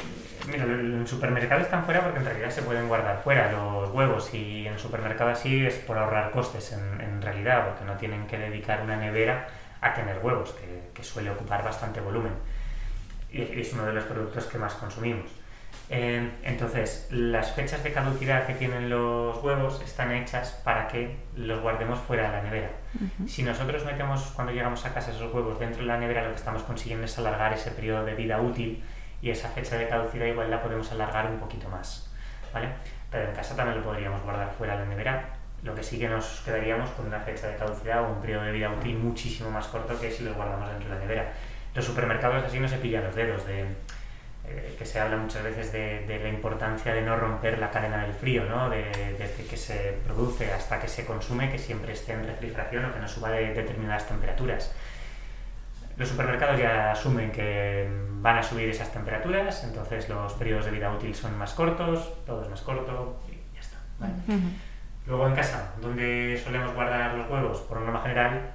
[0.47, 4.67] mira, en supermercado están fuera porque en realidad se pueden guardar fuera los huevos y
[4.67, 8.37] en el supermercado así es por ahorrar costes en, en realidad, porque no tienen que
[8.37, 9.47] dedicar una nevera
[9.81, 12.33] a tener huevos, que, que suele ocupar bastante volumen.
[13.31, 15.29] Y es uno de los productos que más consumimos.
[15.91, 21.61] Eh, entonces, las fechas de caducidad que tienen los huevos están hechas para que los
[21.61, 22.69] guardemos fuera de la nevera.
[23.25, 26.35] Si nosotros metemos cuando llegamos a casa esos huevos dentro de la nevera, lo que
[26.35, 28.83] estamos consiguiendo es alargar ese periodo de vida útil
[29.21, 32.09] y esa fecha de caducidad igual la podemos alargar un poquito más.
[32.53, 32.69] ¿vale?
[33.09, 35.29] Pero en casa también lo podríamos guardar fuera de la nevera.
[35.63, 38.51] Lo que sí que nos quedaríamos con una fecha de caducidad o un periodo de
[38.51, 41.33] vida útil muchísimo más corto que si los guardamos dentro de la nevera.
[41.75, 43.65] Los supermercados así no se pillan los dedos de
[44.49, 48.03] eh, que se habla muchas veces de, de, la importancia de no romper la cadena
[48.03, 48.69] del frío, ¿no?
[48.69, 48.83] De,
[49.17, 52.99] desde que se produce hasta que se consume, que siempre esté en refrigeración o que
[52.99, 54.73] no suba de determinadas temperaturas.
[55.97, 57.87] Los supermercados ya asumen que
[58.21, 62.43] van a subir esas temperaturas, entonces los periodos de vida útil son más cortos, todo
[62.43, 63.77] es más corto y ya está.
[63.99, 64.13] ¿vale?
[64.27, 64.49] Ujú.
[65.07, 68.51] Luego en casa, donde solemos guardar los huevos, por norma general,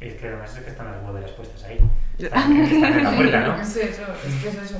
[0.00, 1.78] Es que además es que están las hueveras puestas ahí.
[2.18, 3.60] Están, están en la puerta, ¿no?
[3.60, 4.78] Es eso, es que es eso.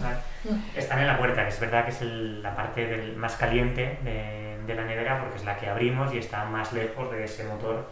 [0.74, 3.98] Están en la puerta, que es verdad que es el- la parte del- más caliente
[4.02, 7.44] de, de la nevera porque es la que abrimos y está más lejos de ese
[7.44, 7.88] motor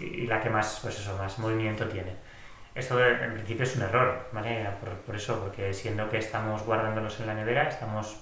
[0.00, 2.12] y, y la que más, pues eso, más movimiento tiene.
[2.74, 4.66] Esto de- en principio es un error, ¿vale?
[4.80, 8.16] Por, por eso, porque siendo que estamos guardándolos en la nevera, estamos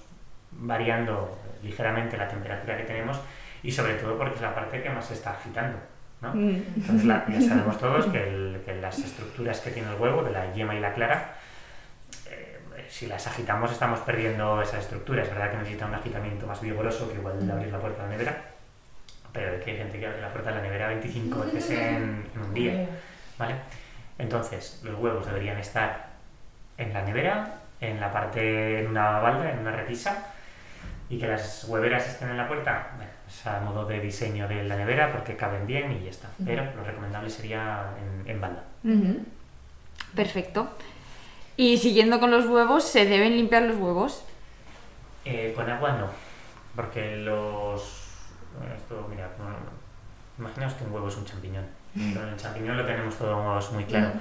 [0.50, 3.18] variando ligeramente la temperatura que tenemos
[3.62, 5.78] y sobre todo porque es la parte que más se está agitando,
[6.22, 6.32] ¿no?
[6.76, 10.30] Entonces la- ya sabemos todos que, el- que las estructuras que tiene el huevo, de
[10.30, 11.35] la yema y la clara,
[12.30, 15.22] eh, si las agitamos estamos perdiendo esa estructura.
[15.22, 18.08] Es verdad que necesita un agitamiento más vigoroso que igual de abrir la puerta de
[18.08, 18.42] la nevera,
[19.32, 22.26] pero es que hay gente que abre la puerta de la nevera 25 veces en,
[22.35, 22.87] en un día,
[23.38, 23.54] ¿vale?
[24.18, 26.06] Entonces, los huevos deberían estar
[26.78, 30.26] en la nevera, en la parte, en una balda, en una repisa,
[31.08, 34.62] y que las hueveras estén en la puerta, bueno, es a modo de diseño de
[34.64, 36.29] la nevera porque caben bien y ya está.
[36.45, 38.64] Pero lo recomendable sería en, en balda.
[38.85, 39.25] Ujú.
[40.14, 40.68] Perfecto.
[41.57, 44.25] Y siguiendo con los huevos, ¿se deben limpiar los huevos?
[45.25, 46.09] Eh, con agua no,
[46.75, 48.09] porque los...
[48.59, 49.57] bueno, Esto, mira, bueno,
[50.38, 51.64] imaginaos que un huevo es un champiñón.
[51.95, 54.12] Pero el champiñón lo tenemos todos muy claro.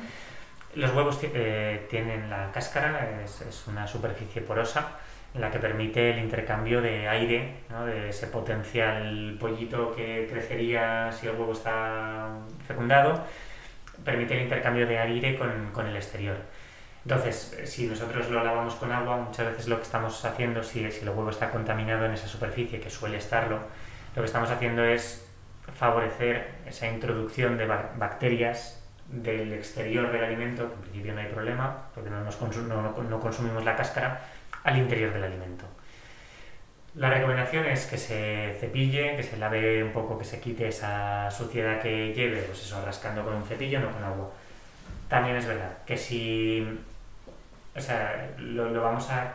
[0.76, 4.89] Los huevos eh, tienen la cáscara, es, es una superficie porosa
[5.33, 7.85] la que permite el intercambio de aire, ¿no?
[7.85, 12.27] de ese potencial pollito que crecería si el huevo está
[12.67, 13.23] fecundado,
[14.03, 16.35] permite el intercambio de aire con, con el exterior.
[17.05, 21.01] Entonces, si nosotros lo lavamos con agua, muchas veces lo que estamos haciendo, si, si
[21.01, 23.59] el huevo está contaminado en esa superficie, que suele estarlo,
[24.15, 25.27] lo que estamos haciendo es
[25.77, 31.27] favorecer esa introducción de ba- bacterias del exterior del alimento, que en principio no hay
[31.27, 34.21] problema, porque no, nos consu- no- no- no consumimos la cáscara,
[34.63, 35.65] al interior del alimento.
[36.95, 41.32] La recomendación es que se cepille, que se lave un poco, que se quite esa
[41.32, 44.30] suciedad que lleve, pues eso, rascando con un cepillo, no con agua.
[45.08, 46.67] También es verdad que si
[47.76, 49.34] o sea, lo, lo vamos a,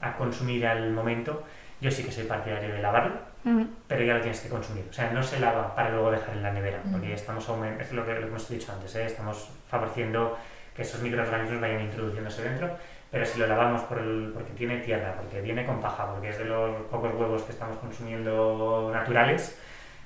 [0.00, 1.42] a consumir al momento,
[1.80, 3.66] yo sí que soy partidario de lavarlo, Ujú.
[3.88, 4.84] pero ya lo tienes que consumir.
[4.88, 8.06] O sea, no se lava para luego dejar en la nevera, porque estamos es lo
[8.06, 9.06] que, lo que hemos dicho antes, ¿eh?
[9.06, 10.38] estamos favoreciendo
[10.76, 12.70] que esos microorganismos vayan introduciéndose dentro,
[13.12, 16.38] pero si lo lavamos por el- porque tiene tierra, porque viene con paja, porque es
[16.38, 19.56] de los pocos huevos que estamos consumiendo naturales,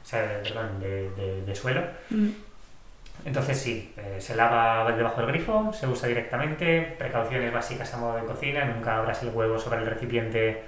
[0.02, 2.32] o sea, perdón, de, de- de suelo, Ujú.
[3.24, 8.16] entonces sí, eh, se lava debajo del grifo, se usa directamente, precauciones básicas a modo
[8.16, 10.64] de cocina, nunca abras el huevo sobre el recipiente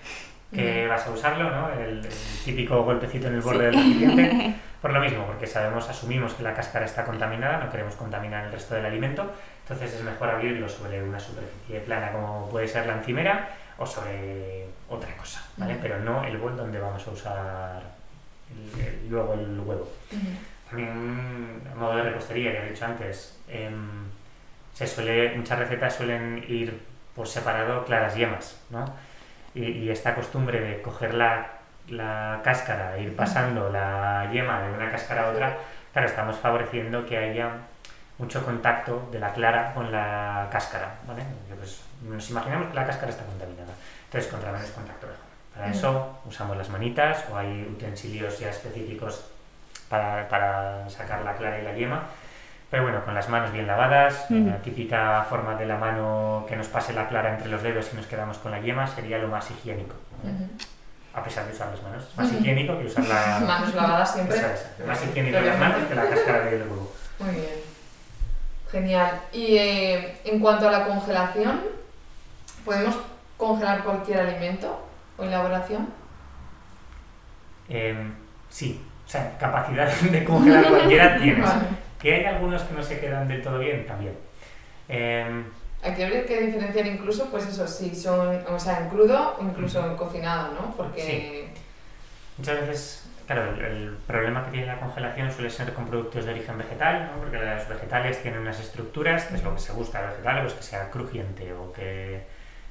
[0.54, 1.70] que vas a usarlo, ¿no?
[1.74, 2.12] El, el
[2.44, 4.54] típico golpecito en el borde del recipiente.
[4.80, 8.52] Por lo mismo, porque sabemos, asumimos que la cáscara está contaminada, no queremos contaminar el
[8.52, 9.30] resto del alimento,
[9.68, 14.66] entonces es mejor abrirlo sobre una superficie plana como puede ser la encimera o sobre
[14.88, 15.76] otra cosa, ¿vale?
[15.80, 17.82] Pero no el bol donde vamos a usar
[18.50, 19.88] el- el- luego el huevo.
[20.68, 24.04] También a modo de repostería, que he dicho antes, em,
[24.74, 26.80] se suele, muchas recetas suelen ir
[27.14, 28.84] por separado claras yemas, ¿no?
[29.54, 31.46] Y, y esta costumbre de coger la,
[31.88, 35.56] la cáscara e ir pasando la yema de una cáscara a otra,
[35.92, 37.50] claro, estamos favoreciendo que haya
[38.18, 41.22] mucho contacto de la clara con la cáscara, ¿vale?
[41.56, 43.72] Pues, nos imaginamos que la cáscara está contaminada,
[44.06, 45.22] entonces contra menos contacto mejor.
[45.54, 45.72] Para Mm.
[45.72, 49.24] eso usamos las manitas o hay utensilios ya específicos
[49.88, 52.02] para, para sacar la clara y la yema.
[52.70, 54.46] Pero bueno, con las manos bien lavadas, Ujú.
[54.46, 57.96] la típica forma de la mano que nos pase la clara entre los dedos y
[57.96, 59.94] nos quedamos con la yema sería lo más higiénico.
[61.14, 62.04] A pesar de usar las manos.
[62.04, 63.40] Es más higiénico que usar la...
[63.46, 64.36] Manos lavadas siempre.
[64.36, 66.92] Eso es, Más higiénico las manos que la cáscara del huevo.
[67.20, 67.46] Muy bien.
[68.70, 69.20] Genial.
[69.32, 71.62] Y eh, en cuanto a la congelación,
[72.64, 72.96] ¿podemos
[73.36, 75.88] congelar cualquier alimento o elaboración?
[77.68, 78.14] Em,
[78.48, 81.44] sí, o sea, capacidad de congelar cualquiera tienes.
[81.44, 81.66] Vale.
[82.00, 84.16] Que hay algunos que no se quedan del todo bien, también.
[84.88, 85.44] Em,
[85.82, 89.44] Hay que ver que diferenciar incluso, pues eso, si son, o sea, en crudo o
[89.44, 90.74] incluso en cocinado, ¿no?
[90.76, 91.52] Porque...
[92.36, 96.32] Muchas veces, claro, el, el problema que tiene la congelación suele ser con productos de
[96.32, 97.20] origen vegetal, ¿no?
[97.20, 100.54] porque los vegetales tienen unas estructuras, que es lo que se busca del vegetal, pues
[100.54, 102.22] que sea crujiente o que,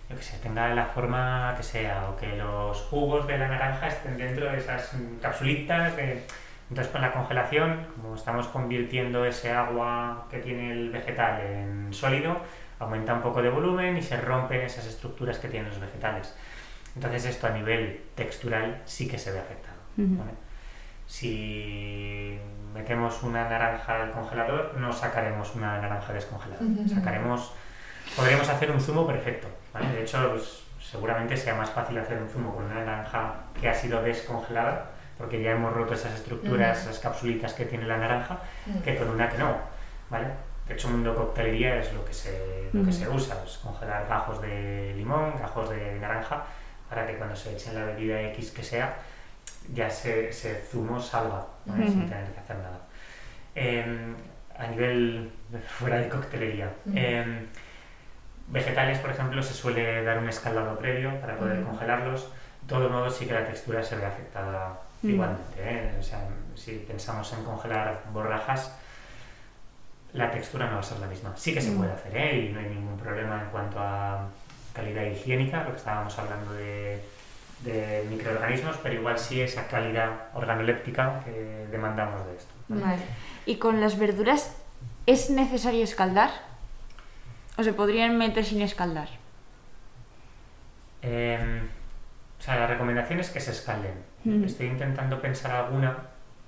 [0.09, 4.17] que sé, tenga la forma que sea, o que los jugos de la naranja estén
[4.17, 4.91] dentro de esas
[5.21, 5.95] capsulitas.
[5.95, 6.23] de-
[6.69, 12.35] Entonces con la congelación, como estamos convirtiendo ese agua que tiene el vegetal en sólido,
[12.79, 16.35] aumenta un poco de volumen y se rompen esas estructuras que tienen los vegetales.
[16.95, 19.77] Entonces esto a nivel textural sí que se ve afectado.
[20.17, 20.31] ¿vale?
[21.07, 22.39] Si
[22.73, 26.61] metemos una naranja al congelador, no sacaremos una naranja descongelada.
[26.93, 27.53] Sacaremos,
[28.15, 29.47] podremos hacer un zumo perfecto.
[29.73, 29.91] ¿vale?
[29.93, 33.73] De hecho, pues, seguramente sea más fácil hacer un zumo con una naranja que ha
[33.73, 38.39] sido descongelada, porque ya hemos roto esas estructuras, esas capsulitas que tiene la naranja,
[38.83, 39.55] que con una que no.
[40.09, 40.27] ¿vale?
[40.67, 44.41] de hecho, mundo coctelería es lo que se, lo que se usa, es congelar gajos
[44.41, 46.43] de limón, gajos de naranja,
[46.89, 48.95] para que cuando se echen la bebida X que sea,
[49.73, 52.79] ya se, se zumo salga, sin tener que hacer nada.
[53.55, 54.15] Em,
[54.57, 55.31] a nivel
[55.67, 56.71] fuera de coctelería.
[56.93, 57.47] Em,
[58.47, 62.31] vegetales, por ejemplo, se suele dar un escaldado previo para poder congelarlos.
[62.61, 65.59] De todo modo, sí que la textura se ve afectada igualmente.
[65.59, 65.95] ¿eh?
[65.99, 68.75] O sea, si pensamos en congelar borrajas,
[70.13, 71.33] la textura no va a ser la misma.
[71.35, 72.37] Sí que se puede hacer, ¿eh?
[72.37, 74.27] y no hay ningún problema en cuanto a
[74.73, 77.01] calidad higiénica, lo que estábamos hablando de,
[77.61, 82.53] de microorganismos, pero igual sí esa calidad organoléptica que demandamos de esto.
[82.67, 83.01] Vale.
[83.45, 84.55] ¿Y con las verduras
[85.05, 86.29] es necesario escaldar?
[87.57, 89.09] ¿O se podrían meter sin escaldar?
[91.01, 91.65] Em,
[92.39, 94.05] o sea, la recomendación es que se escalden.
[94.43, 95.95] Estoy intentando pensar alguna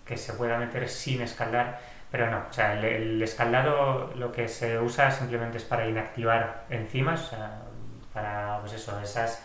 [0.05, 1.79] que se pueda meter sin escaldar,
[2.11, 2.43] pero no.
[2.49, 7.61] O sea, el, escaldado lo que se usa simplemente es para inactivar enzimas, o sea,
[8.13, 9.41] para, pues eso, esas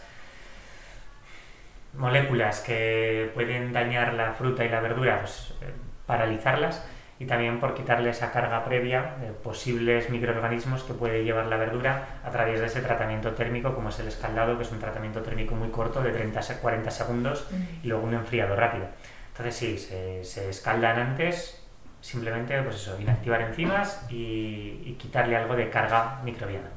[1.97, 5.73] moléculas que pueden dañar la fruta y la verdura, pues eh,
[6.07, 6.85] paralizarlas
[7.19, 12.21] y también por quitarle esa carga previa de posibles microorganismos que puede llevar la verdura
[12.25, 15.55] a través de ese tratamiento térmico como es el escaldado, que es un tratamiento térmico
[15.55, 17.47] muy corto de 30 a 40 segundos
[17.83, 18.87] y luego un enfriado rápido.
[19.29, 21.63] Entonces sí, se, escaldan antes,
[22.01, 26.69] simplemente pues eso, inactivar enzimas y, quitarle algo de carga microbiana.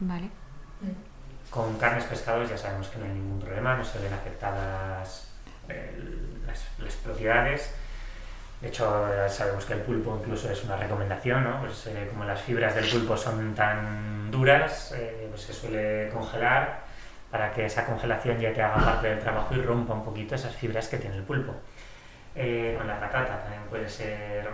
[0.00, 0.41] Vale.
[1.52, 5.28] Con carnes pescados ya sabemos que no hay ningún problema, no se ven afectadas
[5.68, 5.94] eh,
[6.46, 7.74] las, las propiedades
[8.62, 11.60] de hecho, sabemos que el pulpo incluso es una recomendación, ¿no?
[11.60, 16.82] Pues, eh, como las fibras del pulpo son tan duras, eh, pues se suele congelar
[17.28, 20.54] para que esa congelación ya te haga parte del trabajo y rompa un poquito esas
[20.54, 21.56] fibras que tiene el pulpo.
[22.36, 24.48] Eh, con la patata también puede ser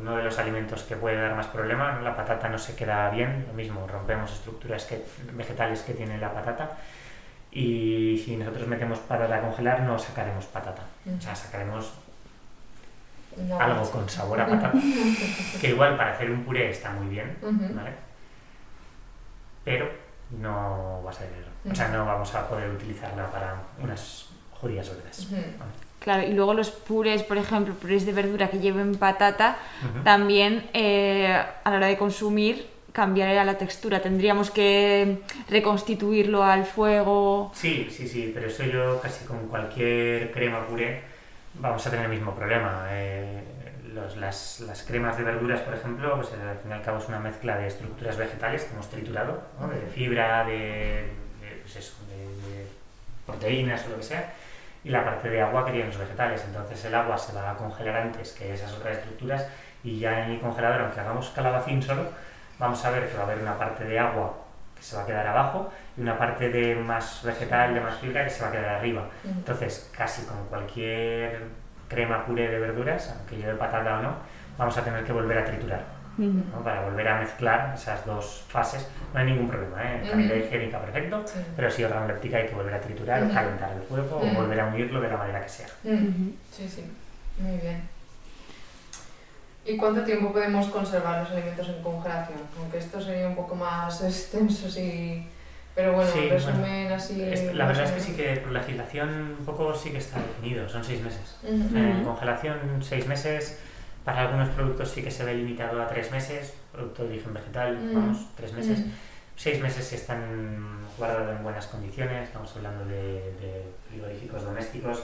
[0.00, 2.02] uno de los alimentos que puede dar más problemas.
[2.02, 6.32] La patata no se queda bien, lo mismo, rompemos estructuras que, vegetales que tiene la
[6.32, 6.76] patata
[7.50, 11.92] y si nosotros metemos patata a congelar no sacaremos patata, o sea, sacaremos
[13.58, 14.72] algo con sabor a patata,
[15.60, 17.92] que igual para hacer un puré está muy bien, ¿vale?
[19.64, 19.90] Pero
[20.38, 21.28] no va a ser,
[21.70, 25.28] o sea, no vamos a poder utilizarla para unas judías verdes.
[26.08, 29.58] Claro, y luego los purés, por ejemplo, purés de verdura que lleven patata,
[30.04, 34.00] también eh, a la hora de consumir cambiaría la textura.
[34.00, 35.18] Tendríamos que
[35.50, 37.52] reconstituirlo al fuego.
[37.54, 41.02] Sí, sí, sí, pero eso yo casi con cualquier crema puré
[41.60, 42.86] vamos a tener el mismo problema.
[42.88, 43.42] Eh,
[44.16, 47.20] las, las, cremas de verduras, por ejemplo, pues al fin y al cabo es una
[47.20, 51.04] mezcla de estructuras vegetales que hemos triturado, de fibra, de,
[51.60, 52.66] pues eso, de,
[53.26, 54.32] proteínas o lo que sea,
[54.88, 56.42] y la parte de agua que tienen los vegetales.
[56.46, 59.46] Entonces el agua se va a congelar antes que esas otras estructuras
[59.84, 62.04] y ya en el congelador, aunque hagamos calabacín solo,
[62.58, 64.34] vamos a ver que va a haber una parte de agua
[64.74, 68.24] que se va a quedar abajo y una parte de más vegetal, de más fibra
[68.24, 69.02] que se va a quedar arriba.
[69.24, 71.42] Entonces, casi con cualquier
[71.88, 74.14] crema puré de verduras, aunque lleve patata o no,
[74.56, 75.97] vamos a tener que volver a triturar.
[76.64, 78.88] Para volver a mezclar esas dos fases.
[79.12, 80.08] No hay ningún problema, ¿eh?
[80.10, 81.24] calidad higiénica perfecto,
[81.56, 84.66] pero si organoléptica hay que volver a triturar, o calentar el fuego o volver a
[84.66, 85.68] unirlo de la manera que sea.
[85.82, 86.84] Sí, sí,
[87.38, 87.82] muy bien.
[89.64, 92.38] ¿Y cuánto tiempo podemos conservar los alimentos en congelación?
[92.58, 95.28] Aunque esto sería un poco más extenso, sí.
[95.74, 97.24] Pero bueno, resumen así.
[97.52, 100.82] la verdad es que sí que por legislación un poco sí que está definido, son
[100.82, 101.36] seis meses.
[101.44, 103.60] En congelación, seis meses.
[104.08, 107.78] Para algunos productos sí que se ve limitado a tres meses, producto de origen vegetal,
[107.92, 108.78] vamos, tres meses.
[109.36, 115.02] Seis meses si están guardados en buenas condiciones, estamos hablando de, frigoríficos domésticos,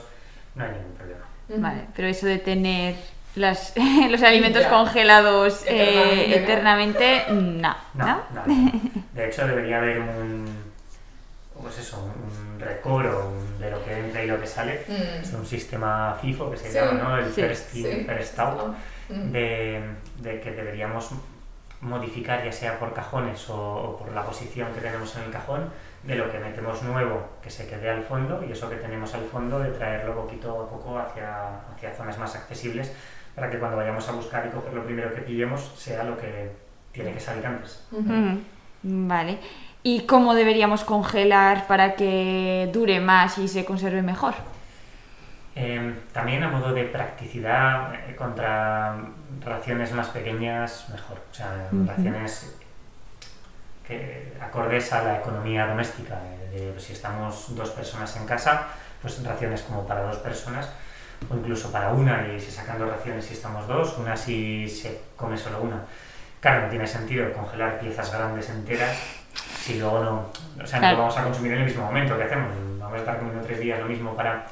[0.55, 1.23] no hay ningún problema.
[1.49, 2.95] Vale, pero eso de tener
[3.35, 3.75] las,
[4.09, 7.75] los alimentos congelados eternamente, eh, no.
[7.93, 8.23] No,
[9.13, 10.47] De hecho, debería haber un,
[11.61, 14.83] pues eso, un recoro de lo que entra y lo que sale.
[14.87, 15.21] Mm.
[15.21, 17.17] Es un sistema FIFO que se llama, ¿no?
[17.19, 18.94] El first in, first out, mm.
[19.09, 19.81] De,
[20.21, 21.11] de, que deberíamos
[21.81, 25.69] modificar ya sea por cajones o, por la posición que tenemos en el cajón
[26.03, 29.25] de lo que metemos nuevo que se quede al fondo y eso que tenemos al
[29.25, 32.91] fondo de traerlo poquito a poco hacia, hacia zonas más accesibles
[33.35, 36.51] para que cuando vayamos a buscar y coger lo primero que pillemos sea lo que
[36.91, 37.85] tiene que salir antes.
[38.81, 39.39] Vale.
[39.83, 44.33] ¿Y cómo deberíamos congelar para que dure más y se conserve mejor?
[45.57, 48.97] Em, también a modo de practicidad eh, contra
[49.43, 51.17] raciones más pequeñas, mejor.
[51.31, 52.57] O sea, raciones
[53.87, 56.17] que acordes a la economía doméstica.
[56.51, 58.67] Eh, si estamos dos personas en casa,
[59.01, 60.69] pues raciones como para dos personas
[61.29, 65.01] o incluso para una y se sacan dos raciones si estamos dos, una si se
[65.15, 65.83] come solo una.
[66.41, 68.97] Claro, no tiene sentido congelar piezas grandes enteras
[69.33, 70.31] si luego no,
[70.63, 70.97] o sea, no Claro.
[70.97, 72.17] lo vamos a consumir en el mismo momento.
[72.17, 72.51] ¿Qué hacemos?
[72.85, 74.45] Vamos a estar comiendo tres días lo mismo para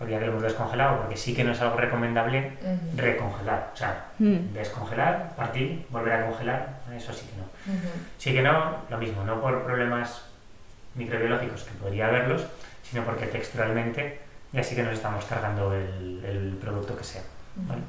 [0.00, 2.52] el día que lo hemos descongelado, porque sí que no es algo recomendable
[2.96, 3.70] recongelar.
[3.74, 4.52] O sea, Mm.
[4.54, 7.44] descongelar, partir, volver a congelar, eso sí que no.
[8.18, 10.26] Sí que no, lo mismo, no por problemas
[10.94, 12.46] microbiológicos que podría haberlos,
[12.84, 14.20] sino porque texturalmente
[14.52, 17.22] ya sí que nos estamos cargando el, el producto que sea.
[17.56, 17.82] ¿vale?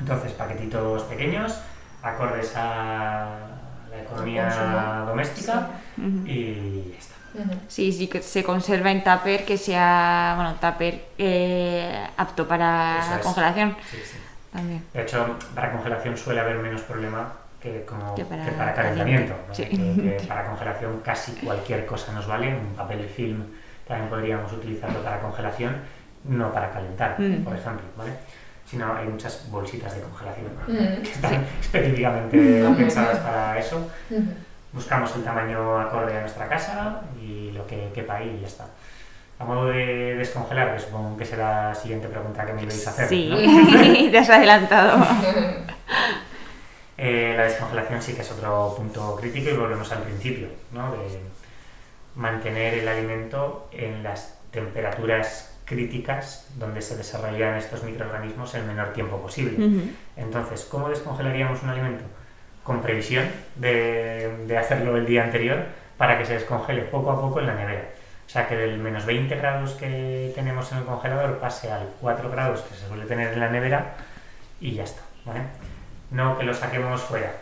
[0.00, 1.60] Entonces, paquetitos pequeños,
[2.02, 3.36] acordes a
[3.90, 5.68] la economía doméstica
[6.26, 7.11] y ya está.
[7.68, 13.22] Sí, sí, que se conserva en tupper que sea, bueno, tupper eh, apto para es.
[13.24, 14.16] congelación Sí, sí.
[14.52, 14.84] también.
[14.92, 19.34] De hecho, para congelación suele haber menos problema que, como, Que que para para, calentamiento.
[19.48, 19.54] ¿no?
[19.54, 19.64] sí.
[19.64, 22.48] Que- que para congelación casi cualquier cosa nos vale.
[22.54, 23.44] Un papel film
[23.86, 25.76] también podríamos utilizarlo para congelación,
[26.24, 27.44] no para calentar, Mm.
[27.44, 27.82] por ejemplo.
[27.96, 28.12] ¿vale?
[28.68, 30.72] Sino hay muchas bolsitas de congelación Ujú.
[31.02, 32.36] que están específicamente
[32.68, 32.76] Mm.
[32.76, 33.90] pensadas para eso.
[34.10, 34.22] Ujú.
[34.72, 38.66] Buscamos el tamaño acorde a nuestra casa y lo que quepa ahí y ya está.
[39.38, 42.90] A modo de descongelar, que supongo que será la siguiente pregunta que me ibais a
[42.90, 43.08] hacer.
[43.08, 43.36] Sí, ¿no?
[44.10, 45.04] te has adelantado.
[47.04, 50.92] Eh, la descongelación sí que es otro punto crítico y volvemos al principio, ¿no?
[50.92, 50.98] De
[52.14, 59.20] mantener el alimento en las temperaturas críticas donde se desarrollan estos microorganismos el menor tiempo
[59.20, 59.56] posible.
[60.16, 62.04] Entonces, ¿cómo descongelaríamos un alimento?
[62.62, 63.24] Con previsión
[63.56, 65.64] de, de hacerlo el día anterior
[65.96, 67.84] para que se descongele poco a poco en la nevera.
[68.26, 72.30] O sea, que del menos 20 grados que tenemos en el congelador pase al 4
[72.30, 73.94] grados que se suele tener en la nevera
[74.60, 75.02] y ya está.
[75.24, 75.40] ¿vale?
[76.10, 77.32] No que lo saquemos fuera.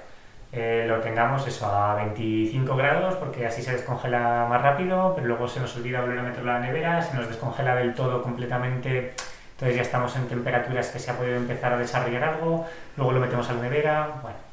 [0.52, 5.46] Eh, lo tengamos eso a 25 grados porque así se descongela más rápido, pero luego
[5.46, 9.14] se nos olvida volver a meterlo a la nevera, se nos descongela del todo completamente,
[9.52, 12.66] entonces ya estamos en temperaturas que se ha podido empezar a desarrollar algo,
[12.96, 14.49] luego lo metemos a la nevera, bueno.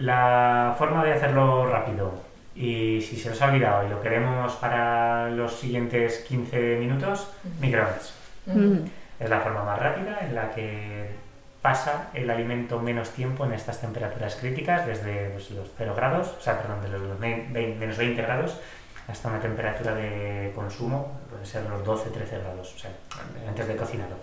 [0.00, 2.12] La forma de hacerlo rápido
[2.54, 7.30] y si se os ha olvidado y lo queremos para los siguientes 15 minutos,
[7.60, 8.14] microondas.
[9.18, 11.10] Es la forma más rápida en la que
[11.62, 16.40] pasa el alimento menos tiempo en estas temperaturas críticas, desde pues, los 0 grados, o
[16.40, 18.58] sea, perdón, de los menos 20 grados
[19.08, 22.90] hasta una temperatura de consumo, puede ser los 12-13 grados, o sea,
[23.48, 24.16] antes de cocinarlo.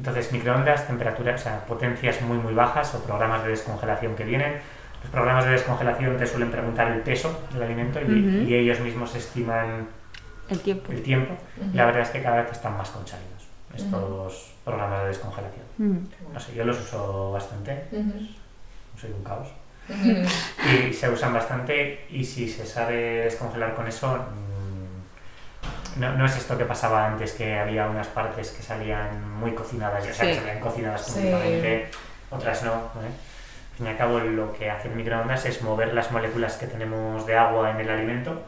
[0.00, 4.54] Entonces, microondas, temperaturas, o sea, potencias muy muy bajas o programas de descongelación que vienen.
[5.02, 9.88] Los programas de descongelación te suelen preguntar el peso del alimento y, ellos mismos estiman
[10.48, 10.90] El tiempo.
[10.90, 11.34] el tiempo.
[11.74, 13.26] La verdad es que cada vez están más conchados
[13.76, 16.08] estos programas de descongelación.
[16.32, 17.84] No sé, yo los uso bastante,
[18.98, 19.48] soy un caos.
[19.90, 24.18] Y se usan bastante y si se sabe descongelar con eso,
[25.96, 30.04] no, no es esto que pasaba antes, que había unas partes que salían muy cocinadas,
[30.04, 30.40] ya sea que Sí.
[30.40, 31.12] salían cocinadas Sí.
[31.12, 31.90] completamente,
[32.30, 32.72] otras no.
[32.72, 36.66] Al fin y al cabo, lo que hace el microondas es mover las moléculas que
[36.66, 38.42] tenemos de agua en el alimento.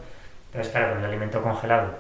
[0.47, 1.95] Entonces, claro, con el alimento congelado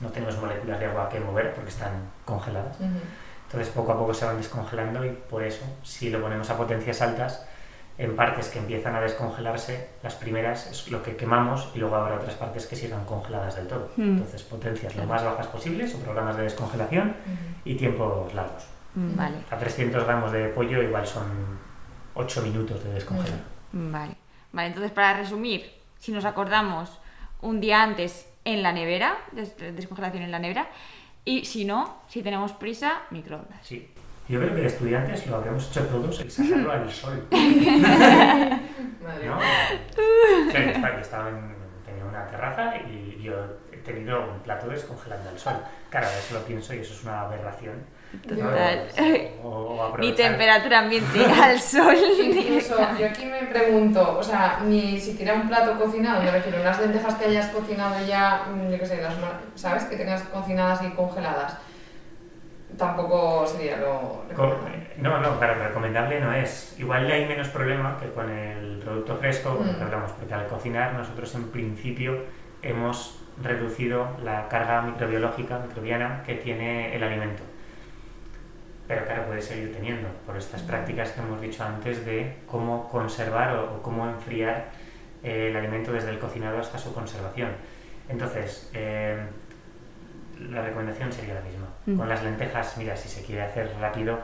[0.00, 1.92] no tenemos moléculas de agua que mover porque están
[2.24, 2.76] congeladas.
[2.80, 2.98] Ujú.
[3.46, 7.00] Entonces poco a poco se van descongelando y por eso, si lo ponemos a potencias
[7.00, 7.46] altas,
[7.98, 12.16] en partes que empiezan a descongelarse, las primeras es lo que quemamos y luego habrá
[12.16, 13.90] otras partes que sigan congeladas del todo.
[13.96, 14.02] Mm.
[14.02, 17.16] Entonces potencias lo más bajas posibles o programas de descongelación
[17.64, 18.64] y tiempos largos.
[18.94, 21.58] Mm, Vale, A 300 gramos de pollo igual son
[22.14, 23.40] 8 minutos de descongelar.
[23.72, 24.14] vale.
[24.52, 26.98] Vale, entonces para resumir, si nos acordamos
[27.42, 30.68] un día antes en la nevera, des- descongelación en la nevera,
[31.24, 33.58] y si no, si tenemos prisa, microondas.
[33.66, 33.90] Sí.
[34.28, 37.26] Yo creo que de estudiantes lo habíamos hecho todos el sacarlo al sol.
[37.30, 39.38] Madre ¿No?
[39.40, 41.54] está- yo estaba en,
[41.84, 43.34] tenía una terraza y yo
[43.72, 45.54] he tenido un plato descongelando al sol.
[45.90, 47.74] Claro, eso lo pienso y eso es una aberración.
[48.28, 48.36] ¿no?
[48.36, 48.88] Total.
[49.44, 51.94] O, o Ni temperatura ambiente al sol.
[52.20, 56.80] Incluso yo aquí me pregunto, o sea, ni siquiera un plato cocinado, me refiero, unas
[56.80, 59.14] lentejas que hayas cocinado ya, mm, yo qué sé, las,
[59.54, 59.84] ¿sabes?
[59.84, 61.58] Que tengas cocinadas y congeladas.
[62.76, 64.86] Tampoco sería lo Co- recomendable.
[64.98, 66.76] No, no, claro, recomendable no es.
[66.78, 69.82] Igual hay menos problema que con el producto fresco, Mm.
[69.82, 72.24] hablamos, porque al cocinar nosotros en principio
[72.62, 77.42] hemos reducido la carga microbiológica, microbiana que tiene el alimento.
[78.88, 83.56] Pero claro, puede seguir teniendo por estas prácticas que hemos dicho antes de cómo conservar
[83.56, 84.66] o, o cómo enfriar
[85.22, 87.50] eh, el alimento desde el cocinado hasta su conservación.
[88.08, 89.18] Entonces, eh,
[90.50, 91.65] la recomendación sería la misma.
[91.86, 91.96] Mm.
[91.98, 94.18] Con las lentejas, mira, si se quiere hacer rápido,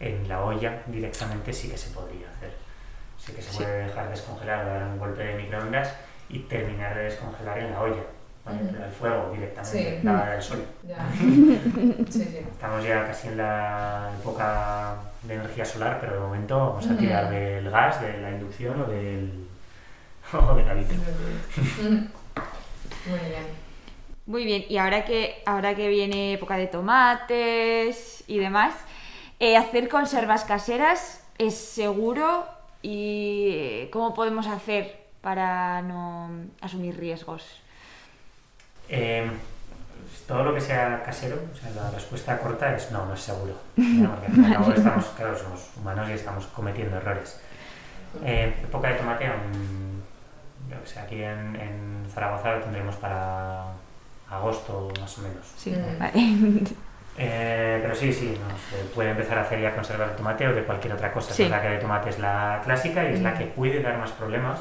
[0.00, 2.52] en la olla directamente sí que se podría hacer.
[3.18, 3.58] Sí que se Sí.
[3.64, 5.94] puede dejar descongelar, dar un golpe de microondas
[6.28, 8.02] y terminar de descongelar en la olla.
[8.44, 8.60] ¿vale?
[8.72, 10.06] Pero el fuego directamente, Sí.
[10.06, 10.64] nada del sol.
[10.86, 10.96] Ya.
[12.08, 12.38] Sí, sí.
[12.50, 14.94] Estamos ya casi en la época
[15.24, 18.86] de energía solar, pero de momento vamos a tirar del gas, de la inducción o
[18.86, 19.46] del,
[20.32, 20.96] o de la vitro.
[23.06, 23.67] Muy bien.
[24.28, 28.74] Muy bien, y ahora que, ahora que viene época de tomates y demás,
[29.40, 32.44] eh, hacer conservas caseras es seguro
[32.82, 36.28] y eh, ¿cómo podemos hacer para no
[36.60, 37.62] asumir riesgos?
[38.90, 39.30] Eh,
[40.10, 43.20] pues todo lo que sea casero, o sea, la respuesta corta es no, no es
[43.20, 43.54] seguro.
[43.76, 44.10] ¿no?
[44.10, 47.40] Porque al cabo estamos, claro, somos humanos y estamos cometiendo errores.
[48.22, 50.02] Eh, época de tomate, aún,
[50.68, 53.72] yo que sé, aquí en, en Zaragoza lo tendremos para
[54.30, 55.46] agosto más o menos.
[55.56, 55.98] Sí, Mm.
[55.98, 56.12] vale.
[57.20, 60.54] Eh, pero sí, sí, no, se puede empezar a hacer ya conservas de tomate o
[60.54, 61.34] de cualquier otra cosa.
[61.34, 61.42] Sí.
[61.42, 63.38] Es verdad que de tomate es la clásica y es la Mm.
[63.38, 64.60] que puede dar más problemas,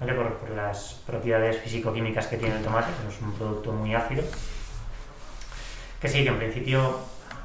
[0.00, 0.12] ¿vale?
[0.14, 4.24] Por, por las propiedades físico-químicas que tiene el tomate, que es un producto muy ácido.
[6.00, 6.98] Que sí, que en principio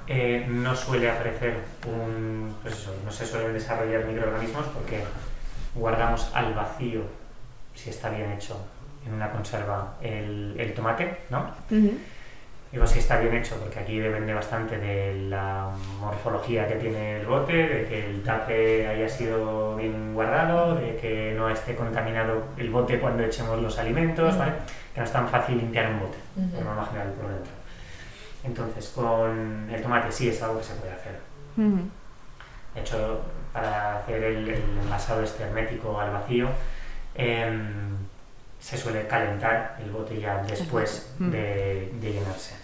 [0.08, 1.54] eh, no suele aparecer
[1.86, 2.56] un.
[2.64, 5.04] Pues eso, no se suelen desarrollar microorganismos porque
[5.76, 7.02] guardamos al vacío,
[7.76, 8.58] si está bien hecho,
[9.06, 11.52] en una conserva, el, el tomate, ¿no?
[11.72, 11.98] Ujú.
[12.72, 17.26] Digo si está bien hecho, porque aquí depende bastante de la morfología que tiene el
[17.26, 22.70] bote, de que el tape haya sido bien guardado, de que no esté contaminado el
[22.70, 24.52] bote cuando echemos los alimentos, ¿vale?
[24.94, 26.50] Que no es tan fácil limpiar un bote, Ujú.
[26.58, 27.52] por norma general, por dentro.
[28.44, 31.20] Entonces, con el tomate sí es algo que se puede hacer.
[31.58, 31.80] Ujú.
[32.76, 33.22] De hecho,
[33.52, 36.48] para hacer el, el envasado este hermético al vacío,
[37.16, 37.98] em,
[38.60, 41.32] se suele calentar el bote ya después Mm.
[41.32, 42.56] de, de llenarse.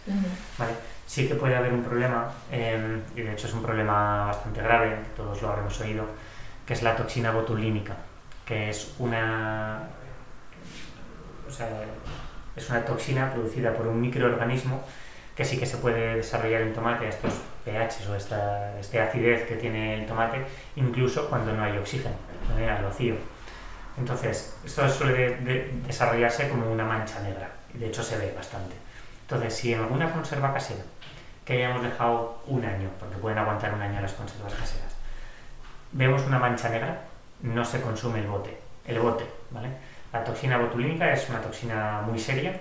[0.58, 0.74] ¿vale?
[1.08, 4.98] Sí que puede haber un problema, em, y de hecho es un problema bastante grave,
[5.16, 6.06] todos lo habremos oído,
[6.66, 7.96] que es la toxina botulínica,
[8.46, 9.84] que es una,
[11.48, 11.68] o sea,
[12.56, 14.84] es una toxina producida por un microorganismo
[15.36, 17.34] que sí que se puede desarrollar en tomate, estos
[17.66, 20.44] pH o esta, este acidez que tiene el tomate,
[20.78, 22.16] incluso cuando no hay oxígeno,
[22.58, 23.16] al vacío.
[23.98, 28.34] Entonces, esto suele de- de- desarrollarse como una mancha negra, y de hecho se ve
[28.36, 28.76] bastante.
[29.22, 30.84] Entonces, si en alguna conserva casera
[31.46, 34.94] que hayamos dejado un año, porque pueden aguantar un año las conservas caseras,
[35.92, 37.02] vemos una mancha negra,
[37.42, 39.70] no se consume el bote, el bote, ¿vale?
[40.12, 42.60] La toxina botulínica es una toxina muy seria,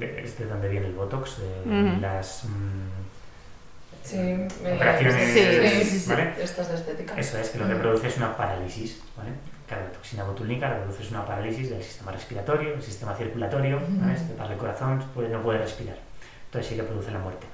[0.00, 3.03] es de donde viene el botox, de las mm,
[4.04, 6.34] Sí, operaciones, Sí, sí, sí, ¿vale?
[6.38, 7.14] Estas de estética.
[7.16, 9.30] Eso es, que lo que produce es una parálisis, ¿vale?
[9.66, 13.14] Claro, la toxina botulínica lo que produce es una parálisis del sistema respiratorio, del sistema
[13.16, 14.12] circulatorio, ¿vale?
[14.12, 15.96] Este para el corazón pues, no puede respirar.
[16.46, 17.46] Entonces sí que produce la muerte.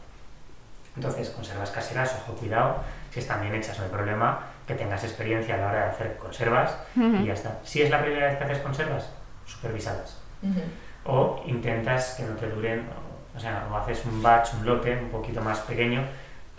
[0.97, 2.83] Entonces, conservas caseras, ojo, cuidado,
[3.13, 6.17] si están bien hechas no hay problema, que tengas experiencia a la hora de hacer
[6.17, 7.61] conservas y ya está.
[7.63, 9.09] Si es la primera vez que haces conservas,
[9.47, 10.19] supervisadas.
[10.43, 10.61] Ujú.
[11.05, 14.97] O intentas que no te duren, o o sea, o haces un batch, un lote
[14.97, 16.03] un poquito más pequeño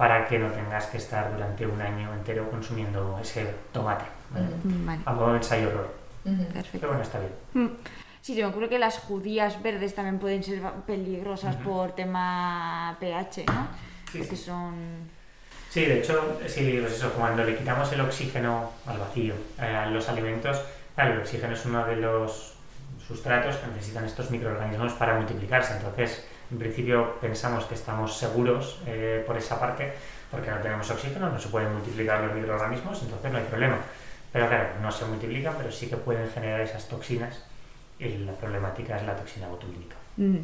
[0.01, 4.05] para que no tengas que estar durante un año entero consumiendo ese tomate.
[4.31, 4.47] ¿vale?
[4.63, 5.93] Vale, A modo de ensayo-error.
[6.25, 6.37] Ujú.
[6.37, 6.87] Pero perfecto.
[6.87, 7.31] bueno, está bien.
[7.53, 7.77] Mm.
[8.19, 11.63] Sí, se me ocurre que las judías verdes también pueden ser peligrosas Ujú.
[11.65, 13.67] por tema pH, ¿no?
[14.11, 14.43] Sí, Porque sí.
[14.43, 14.73] son...
[15.69, 19.85] Sí, de hecho, sí, pues eso, cuando le quitamos el oxígeno al vacío, eh, a
[19.85, 20.59] los alimentos,
[20.95, 22.55] claro, el oxígeno es uno de los
[23.07, 25.75] sustratos que necesitan estos microorganismos para multiplicarse.
[25.77, 29.93] Entonces, en principio pensamos que estamos seguros eh, por esa parte,
[30.29, 33.77] porque no tenemos oxígeno, no se pueden multiplicar los microorganismos, entonces no hay problema.
[34.31, 37.43] Pero claro, no se multiplican, pero sí que pueden generar esas toxinas
[37.99, 39.95] y la problemática es la toxina botulínica.
[40.17, 40.37] Mm,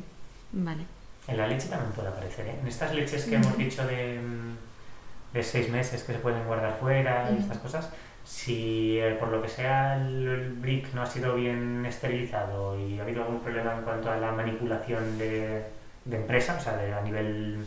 [0.53, 0.85] Vale.
[1.27, 2.55] En la leche también puede aparecer, ¿eh?
[2.61, 6.77] En estas leches que hemos dicho de, mm, de seis meses que se pueden guardar
[6.79, 7.41] fuera y Ujú.
[7.43, 7.89] estas cosas,
[8.23, 13.03] si eh, por lo que sea el brick no ha sido bien esterilizado y ha
[13.03, 15.63] habido algún problema en cuanto a la manipulación de,
[16.07, 17.65] de empresa, o sea, de, a nivel...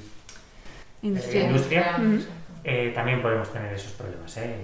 [1.02, 1.96] Industria.
[1.98, 2.22] Ujú.
[2.64, 4.54] eh, también podemos tener esos problemas, ¿eh?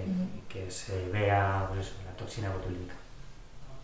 [0.47, 2.93] Que se vea pues eso, la toxina botulínica.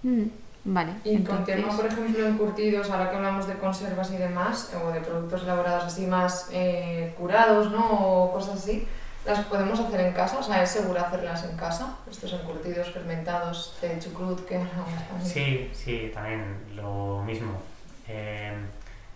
[0.03, 0.23] Mm,
[0.65, 0.91] Vale.
[1.03, 4.91] Y con entonces- tema, por ejemplo, encurtidos, ahora que hablamos de conservas y demás, o
[4.91, 7.83] de productos elaborados así más eh, curados, ¿no?
[7.89, 8.87] O cosas así,
[9.25, 10.37] ¿las podemos hacer en casa?
[10.37, 11.97] O sea, ¿es seguro hacerlas en casa?
[12.09, 15.29] Estos encurtidos fermentados de chucrut que hablamos también.
[15.29, 16.43] Sí, sí, también
[16.75, 17.59] lo mismo.
[18.07, 18.53] Eh,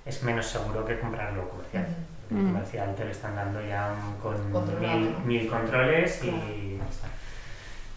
[0.07, 1.85] es menos seguro que comprarlo comercial.
[2.29, 2.37] Ujú.
[2.39, 2.51] El Mm.
[2.53, 3.89] comercial te lo están dando ya
[4.21, 4.51] con
[4.81, 6.43] mil, mil controles y Claro.
[6.79, 7.07] ya está.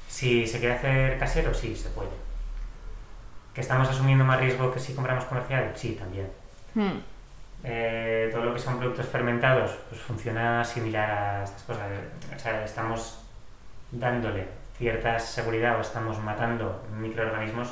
[0.09, 2.11] Si se quiere hacer casero, sí, se puede.
[3.55, 5.73] ¿Que estamos asumiendo más riesgo que si compramos comercial?
[5.75, 6.29] Sí, también.
[6.75, 6.99] Mm,
[7.63, 11.83] Eh, todo lo que son productos fermentados, pues funciona similar a estas cosas.
[12.35, 13.19] O sea, estamos
[13.91, 14.47] dándole
[14.79, 17.69] cierta seguridad o estamos matando microorganismos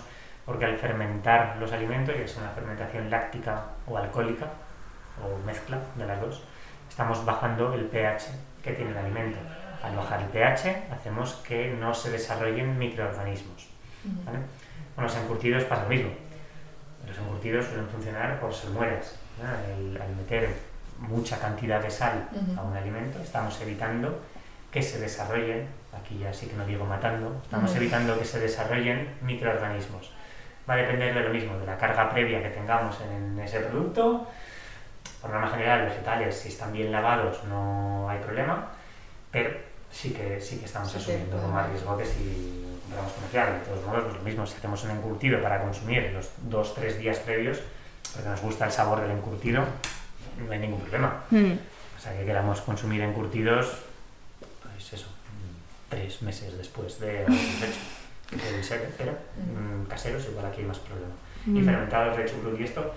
[0.48, 4.46] porque al fermentar los alimentos, ya sea una fermentación láctica o alcohólica,
[5.22, 6.42] o mezcla de las dos,
[6.88, 8.30] estamos bajando el pH
[8.62, 9.36] que tiene el alimento.
[9.82, 13.68] Al bajar el pH hacemos que no se desarrollen microorganismos.
[14.24, 14.38] ¿vale?
[14.94, 16.12] Con los encurtidos pasa lo mismo.
[17.06, 19.18] Los encurtidos suelen funcionar por salmueras.
[19.42, 20.02] ¿no?
[20.02, 20.48] al meter
[20.98, 22.26] mucha cantidad de sal
[22.56, 24.18] a un alimento, estamos evitando
[24.72, 29.10] que se desarrollen, aquí ya sí que no digo matando, estamos evitando que se desarrollen
[29.20, 30.16] microorganismos.
[30.68, 34.26] Va a depender de lo mismo, de la carga previa que tengamos en ese producto.
[35.22, 38.68] Por norma general, vegetales, si están bien lavados, no hay problema,
[39.32, 39.50] pero
[39.90, 43.52] sí que, sí que estamos asumiendo más riesgo que si compramos comercial.
[43.54, 46.98] De todos modos, pues lo mismo, si hacemos un encurtido para consumir los dos, tres
[46.98, 47.58] días previos,
[48.12, 49.64] porque nos gusta el sabor del encurtido,
[50.46, 51.24] no hay ningún problema.
[51.30, 51.52] Mm.
[51.96, 53.78] O sea, que queramos consumir encurtidos,
[54.62, 55.08] pues eso,
[55.88, 57.97] tres meses después de haberlos hecho.
[58.96, 61.12] Pero mm, caseros igual aquí hay más problema.
[61.46, 61.64] Y mm.
[61.64, 62.94] fermentados de chucrut y esto,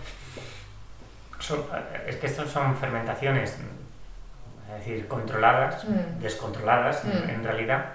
[2.08, 5.86] es que estos son fermentaciones, es decir, controladas,
[6.20, 7.86] descontroladas en, realidad.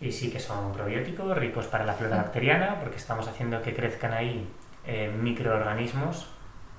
[0.00, 4.12] Y sí que son probióticos, ricos para la flora bacteriana, porque estamos haciendo que crezcan
[4.12, 4.48] ahí
[4.84, 6.28] eh, microorganismos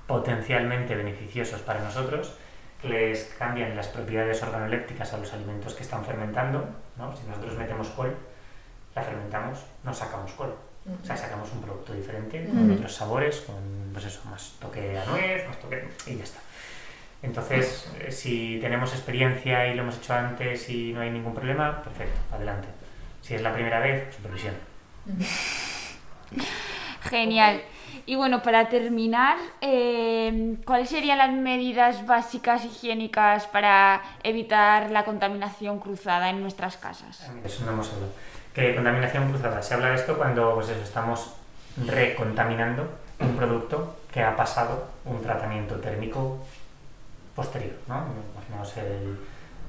[0.06, 2.36] potencialmente beneficiosos para nosotros,
[2.82, 6.68] les cambian las propiedades organolépticas a los alimentos que están fermentando.
[6.98, 7.16] ¿no?
[7.16, 8.14] Si nosotros metemos col,
[8.94, 10.54] la fermentamos, no sacamos col.
[11.02, 13.54] O sea, sacamos un producto diferente, con otros sabores, con
[13.92, 15.88] pues eso, más toque a nuez, más toque...
[16.06, 16.40] y ya está.
[17.22, 21.82] Entonces, eh, si tenemos experiencia y lo hemos hecho antes y no hay ningún problema,
[21.82, 22.68] perfecto, adelante.
[23.22, 24.54] Si es la primera vez, supervisión.
[27.08, 27.62] Genial.
[28.04, 35.78] Y bueno, para terminar, eh, ¿cuáles serían las medidas básicas higiénicas para evitar la contaminación
[35.78, 37.26] cruzada en nuestras casas?
[37.42, 38.12] Eso no hemos hablado.
[38.54, 39.60] ¿Qué contaminación cruzada?
[39.60, 41.34] Se habla de esto cuando pues estamos
[41.88, 42.88] recontaminando
[43.18, 46.38] un producto que ha pasado un tratamiento térmico
[47.34, 47.74] posterior.
[47.88, 48.04] ¿no?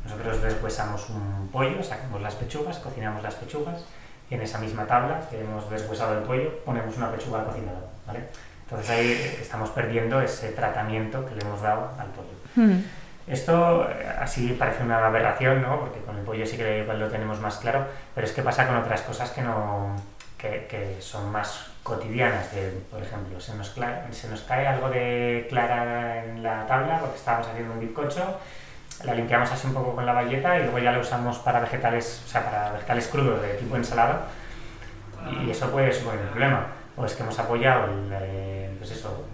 [0.04, 3.84] nosotros deshuesamos un pollo, sacamos las pechugas, cocinamos las pechugas
[4.30, 7.90] y en esa misma tabla que hemos deshuesado el pollo ponemos una pechuga cocinada.
[8.06, 8.30] ¿vale?
[8.66, 12.36] Entonces ahí estamos perdiendo ese tratamiento que le hemos dado al pollo.
[12.56, 12.84] Hmm.
[13.28, 15.80] Esto eh, así parece una aberración, ¿no?
[15.80, 18.78] porque con el pollo sí que lo tenemos más claro, pero es que pasa con
[18.78, 19.96] otras cosas que, no,
[20.38, 22.54] que, que son más cotidianas.
[22.54, 23.74] De, por ejemplo, se nos,
[24.12, 28.40] se nos cae algo de clara en la tabla porque estábamos haciendo un bizcocho
[29.04, 32.24] la limpiamos así un poco con la bayeta y luego ya la usamos para vegetales,
[32.26, 34.28] o sea, para vegetales crudos de tipo ensalada
[35.44, 36.68] y eso puede suponer un problema.
[36.96, 39.26] O es que hemos apoyado, eh, pues eso,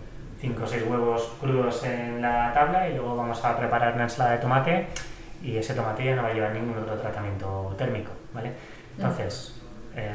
[0.42, 4.36] 5 o 6 huevos crudos en la tabla y luego vamos a preparar una ensalada
[4.36, 4.88] de tomate
[5.44, 8.52] y ese tomate ya no va a llevar ningún otro tratamiento térmico, ¿vale?
[8.98, 9.62] Entonces,
[9.96, 10.10] eh,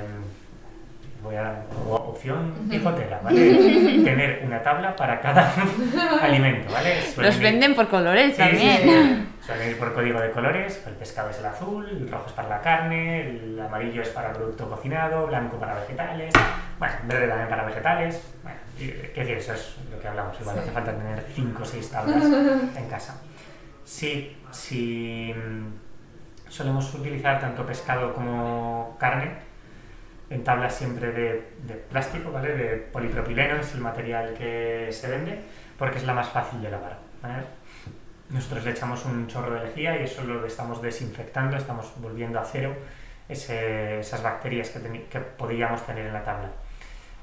[1.22, 3.39] voy a opción pijotera, ¿vale?
[4.05, 5.53] Tener una tabla para cada
[6.22, 6.97] alimento, ¿vale?
[7.16, 9.29] Los venden por colores también.
[9.41, 12.49] Suelen ir por código de colores, el pescado es el azul, el rojo es para
[12.49, 16.35] la carne, el amarillo es para producto cocinado, blanco para vegetales,
[16.81, 18.35] bueno, verde también para vegetales.
[18.43, 19.39] Bueno, ¿qué decir?
[19.39, 23.20] Eso es lo que hablamos, igual hace falta tener 5 o 6 tablas en casa.
[23.85, 29.47] Si, si mm, solemos utilizar tanto pescado como carne,
[30.29, 32.57] en tablas siempre de, de, plástico, ¿vale?
[32.57, 35.41] De polipropileno es el material que se vende
[35.79, 36.99] porque es la más fácil de lavar.
[38.29, 42.45] Nosotros le echamos un chorro de lejía y eso lo estamos desinfectando, estamos volviendo a
[42.45, 42.74] cero
[43.29, 46.51] esas bacterias que, que podríamos tener en la tabla.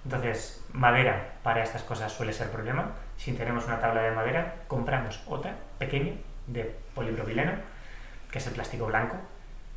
[0.05, 2.91] Entonces, madera para estas cosas suele ser problema.
[3.17, 6.13] Si tenemos una tabla de madera, compramos otra pequeña
[6.47, 7.53] de polipropileno,
[8.29, 9.15] que es el plástico blanco,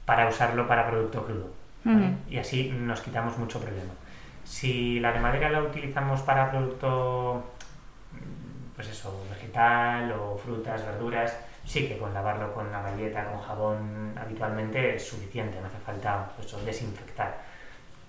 [0.05, 1.67] para usarlo para producto crudo
[2.29, 3.93] y así nos quitamos mucho problema.
[4.45, 7.45] Si la de madera la utilizamos para producto
[8.75, 14.15] pues eso, vegetal o frutas, verduras, sí que con lavarlo con una galleta, con jabón
[14.21, 17.39] habitualmente es suficiente, no hace falta pues, desinfectar.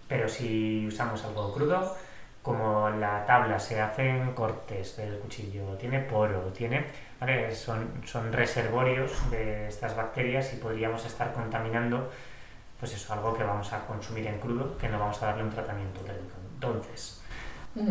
[0.07, 1.95] Pero si usamos algo crudo,
[2.47, 6.85] como la tabla se hacen cortes del cuchillo, tiene poro, tiene,
[7.53, 12.09] son, son reservorios de estas bacterias y podríamos estar contaminando
[12.79, 15.49] pues eso, algo que vamos a consumir en crudo, que no vamos a darle un
[15.49, 16.35] tratamiento térmico.
[16.53, 17.21] Entonces,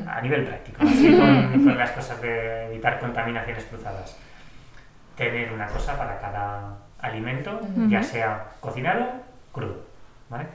[0.07, 4.17] a nivel práctico, así con, las cosas de evitar contaminaciones cruzadas,
[5.17, 9.07] tener una cosa para cada alimento, ya sea cocinado,
[9.53, 9.85] crudo,
[10.31, 10.47] ¿vale?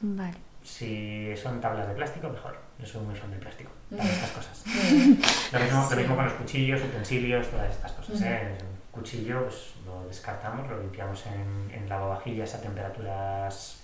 [0.00, 0.45] Vale.
[0.66, 2.58] Si son tablas de plástico, mejor.
[2.78, 4.64] Yo soy muy fan del plástico para estas cosas.
[5.52, 8.20] Lo mismo, lo mismo, con los cuchillos, utensilios, todas estas cosas.
[8.22, 8.58] ¿eh?
[8.96, 13.80] cuchillo pues, lo descartamos, lo limpiamos en, en lavavajillas a temperaturas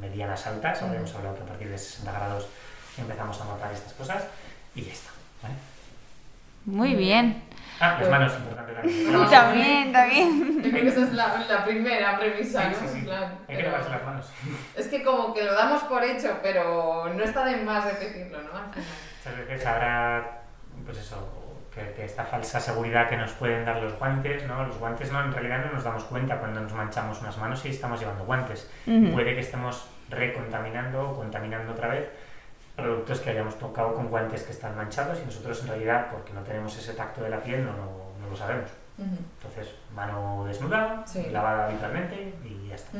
[0.00, 2.48] medianas altas, habíamos hablado que a partir de 60 grados
[2.96, 4.24] empezamos a notar estas cosas
[4.74, 5.10] y ya está.
[5.42, 5.54] ¿vale?
[6.64, 7.42] Muy bien.
[7.80, 9.28] Ah, las manos, importante también.
[9.30, 10.62] También, también.
[10.62, 12.74] Yo creo que esa es la, la primera premisa, Sí, ¿no?
[12.88, 12.98] sí, sí.
[13.00, 14.26] En plan, Hay que lavarse las manos.
[14.76, 18.48] Es que como que lo damos por hecho, pero no está de más repetirlo, ¿no?
[18.68, 20.42] Muchas veces habrá,
[20.84, 21.28] pues eso,
[21.74, 24.64] que, que esta falsa seguridad que nos pueden dar los guantes, ¿no?
[24.66, 27.68] Los guantes no, en realidad no nos damos cuenta cuando nos manchamos unas manos y
[27.70, 28.68] estamos llevando guantes.
[28.84, 32.08] Puede que estemos recontaminando o contaminando otra vez
[32.82, 36.42] productos que hayamos tocado con guantes que están manchados y nosotros en realidad, porque no
[36.42, 38.70] tenemos ese tacto de la piel, no, lo- no lo sabemos.
[38.98, 41.26] Entonces, mano desnuda, Sí.
[41.30, 42.98] lavada habitualmente y ya está.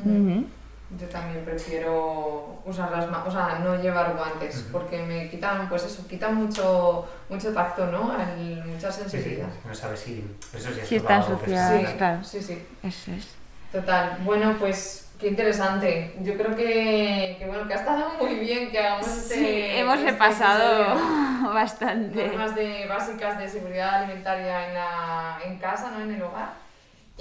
[0.98, 5.84] Yo también prefiero usar las manos, o sea, no llevar guantes, porque me quitan, pues
[5.84, 8.16] eso, quitan mucho, mucho tacto, ¿no?
[8.20, 10.24] El- mucha Sí, sí, no sabes si
[10.54, 11.72] eso sí es Si están sucias.
[11.90, 12.24] Sí, claro.
[12.24, 13.34] sí, sí, Eso es.
[13.70, 14.18] total.
[14.24, 16.14] Bueno, pues qué interesante.
[16.22, 19.98] Yo creo que, que bueno, que ha estado muy bien que hagamos este Sí, hemos
[19.98, 21.52] este repasado episodio.
[21.54, 22.26] bastante.
[22.26, 26.02] normas de, básicas de seguridad alimentaria en, la, en casa, ¿no?
[26.02, 26.68] en el hogar.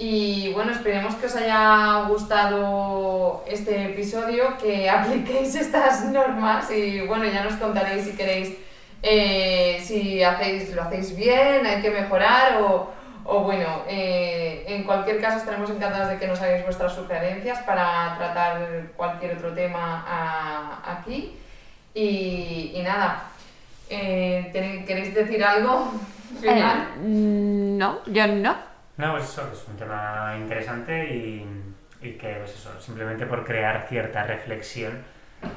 [0.00, 7.24] Y bueno, esperemos que os haya gustado este episodio, que apliquéis estas normas y bueno,
[7.24, 8.56] ya nos contaréis si queréis,
[9.02, 12.92] eh, si hacéis, lo hacéis bien, hay que mejorar o,
[13.30, 18.16] o bueno, eh, en cualquier caso estaremos encantados de que nos hagáis vuestras sugerencias para
[18.16, 18.58] tratar
[18.96, 21.36] cualquier otro tema a- aquí.
[21.92, 23.24] Y, y nada,
[23.90, 25.92] eh, ¿tenéis- ¿queréis decir algo
[26.40, 26.88] final?
[26.96, 28.56] Eh, no, yo no.
[28.96, 31.46] No, pues eso, es un tema interesante y,
[32.00, 34.92] y que, pues eso, simplemente por crear cierta reflexión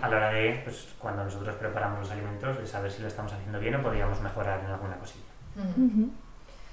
[0.02, 3.32] a la hora de, pues cuando nosotros preparamos los alimentos, de saber si lo estamos
[3.34, 5.24] haciendo bien o podríamos mejorar en alguna cosilla.
[5.56, 6.10] Mm.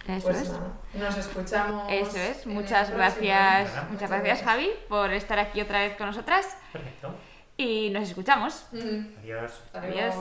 [0.09, 0.49] Eso Pues es.
[0.51, 1.85] nada, nos escuchamos.
[1.93, 2.47] Eso es.
[2.47, 7.15] Muchas gracias, muchas gracias Javi por estar aquí otra vez con nosotras Perfecto.
[7.59, 8.65] y nos escuchamos.
[8.73, 9.53] Mm, Adiós.
[9.75, 10.15] Adiós.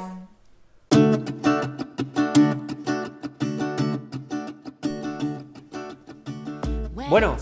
[7.10, 7.38] Bueno,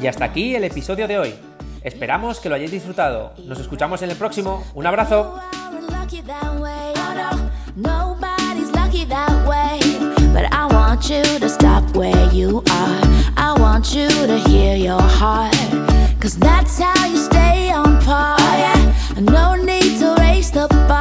[0.00, 1.34] y hasta aquí el episodio de hoy.
[1.82, 3.34] Esperamos que lo hayáis disfrutado.
[3.44, 4.64] Nos escuchamos en el próximo.
[4.74, 5.40] Un abrazo.
[10.98, 13.00] want you to stop where you are.
[13.36, 15.54] I want you to hear your heart.
[16.18, 18.36] Cause that's how you stay on par.
[18.40, 19.20] Oh, yeah.
[19.20, 20.98] No need to raise the bar.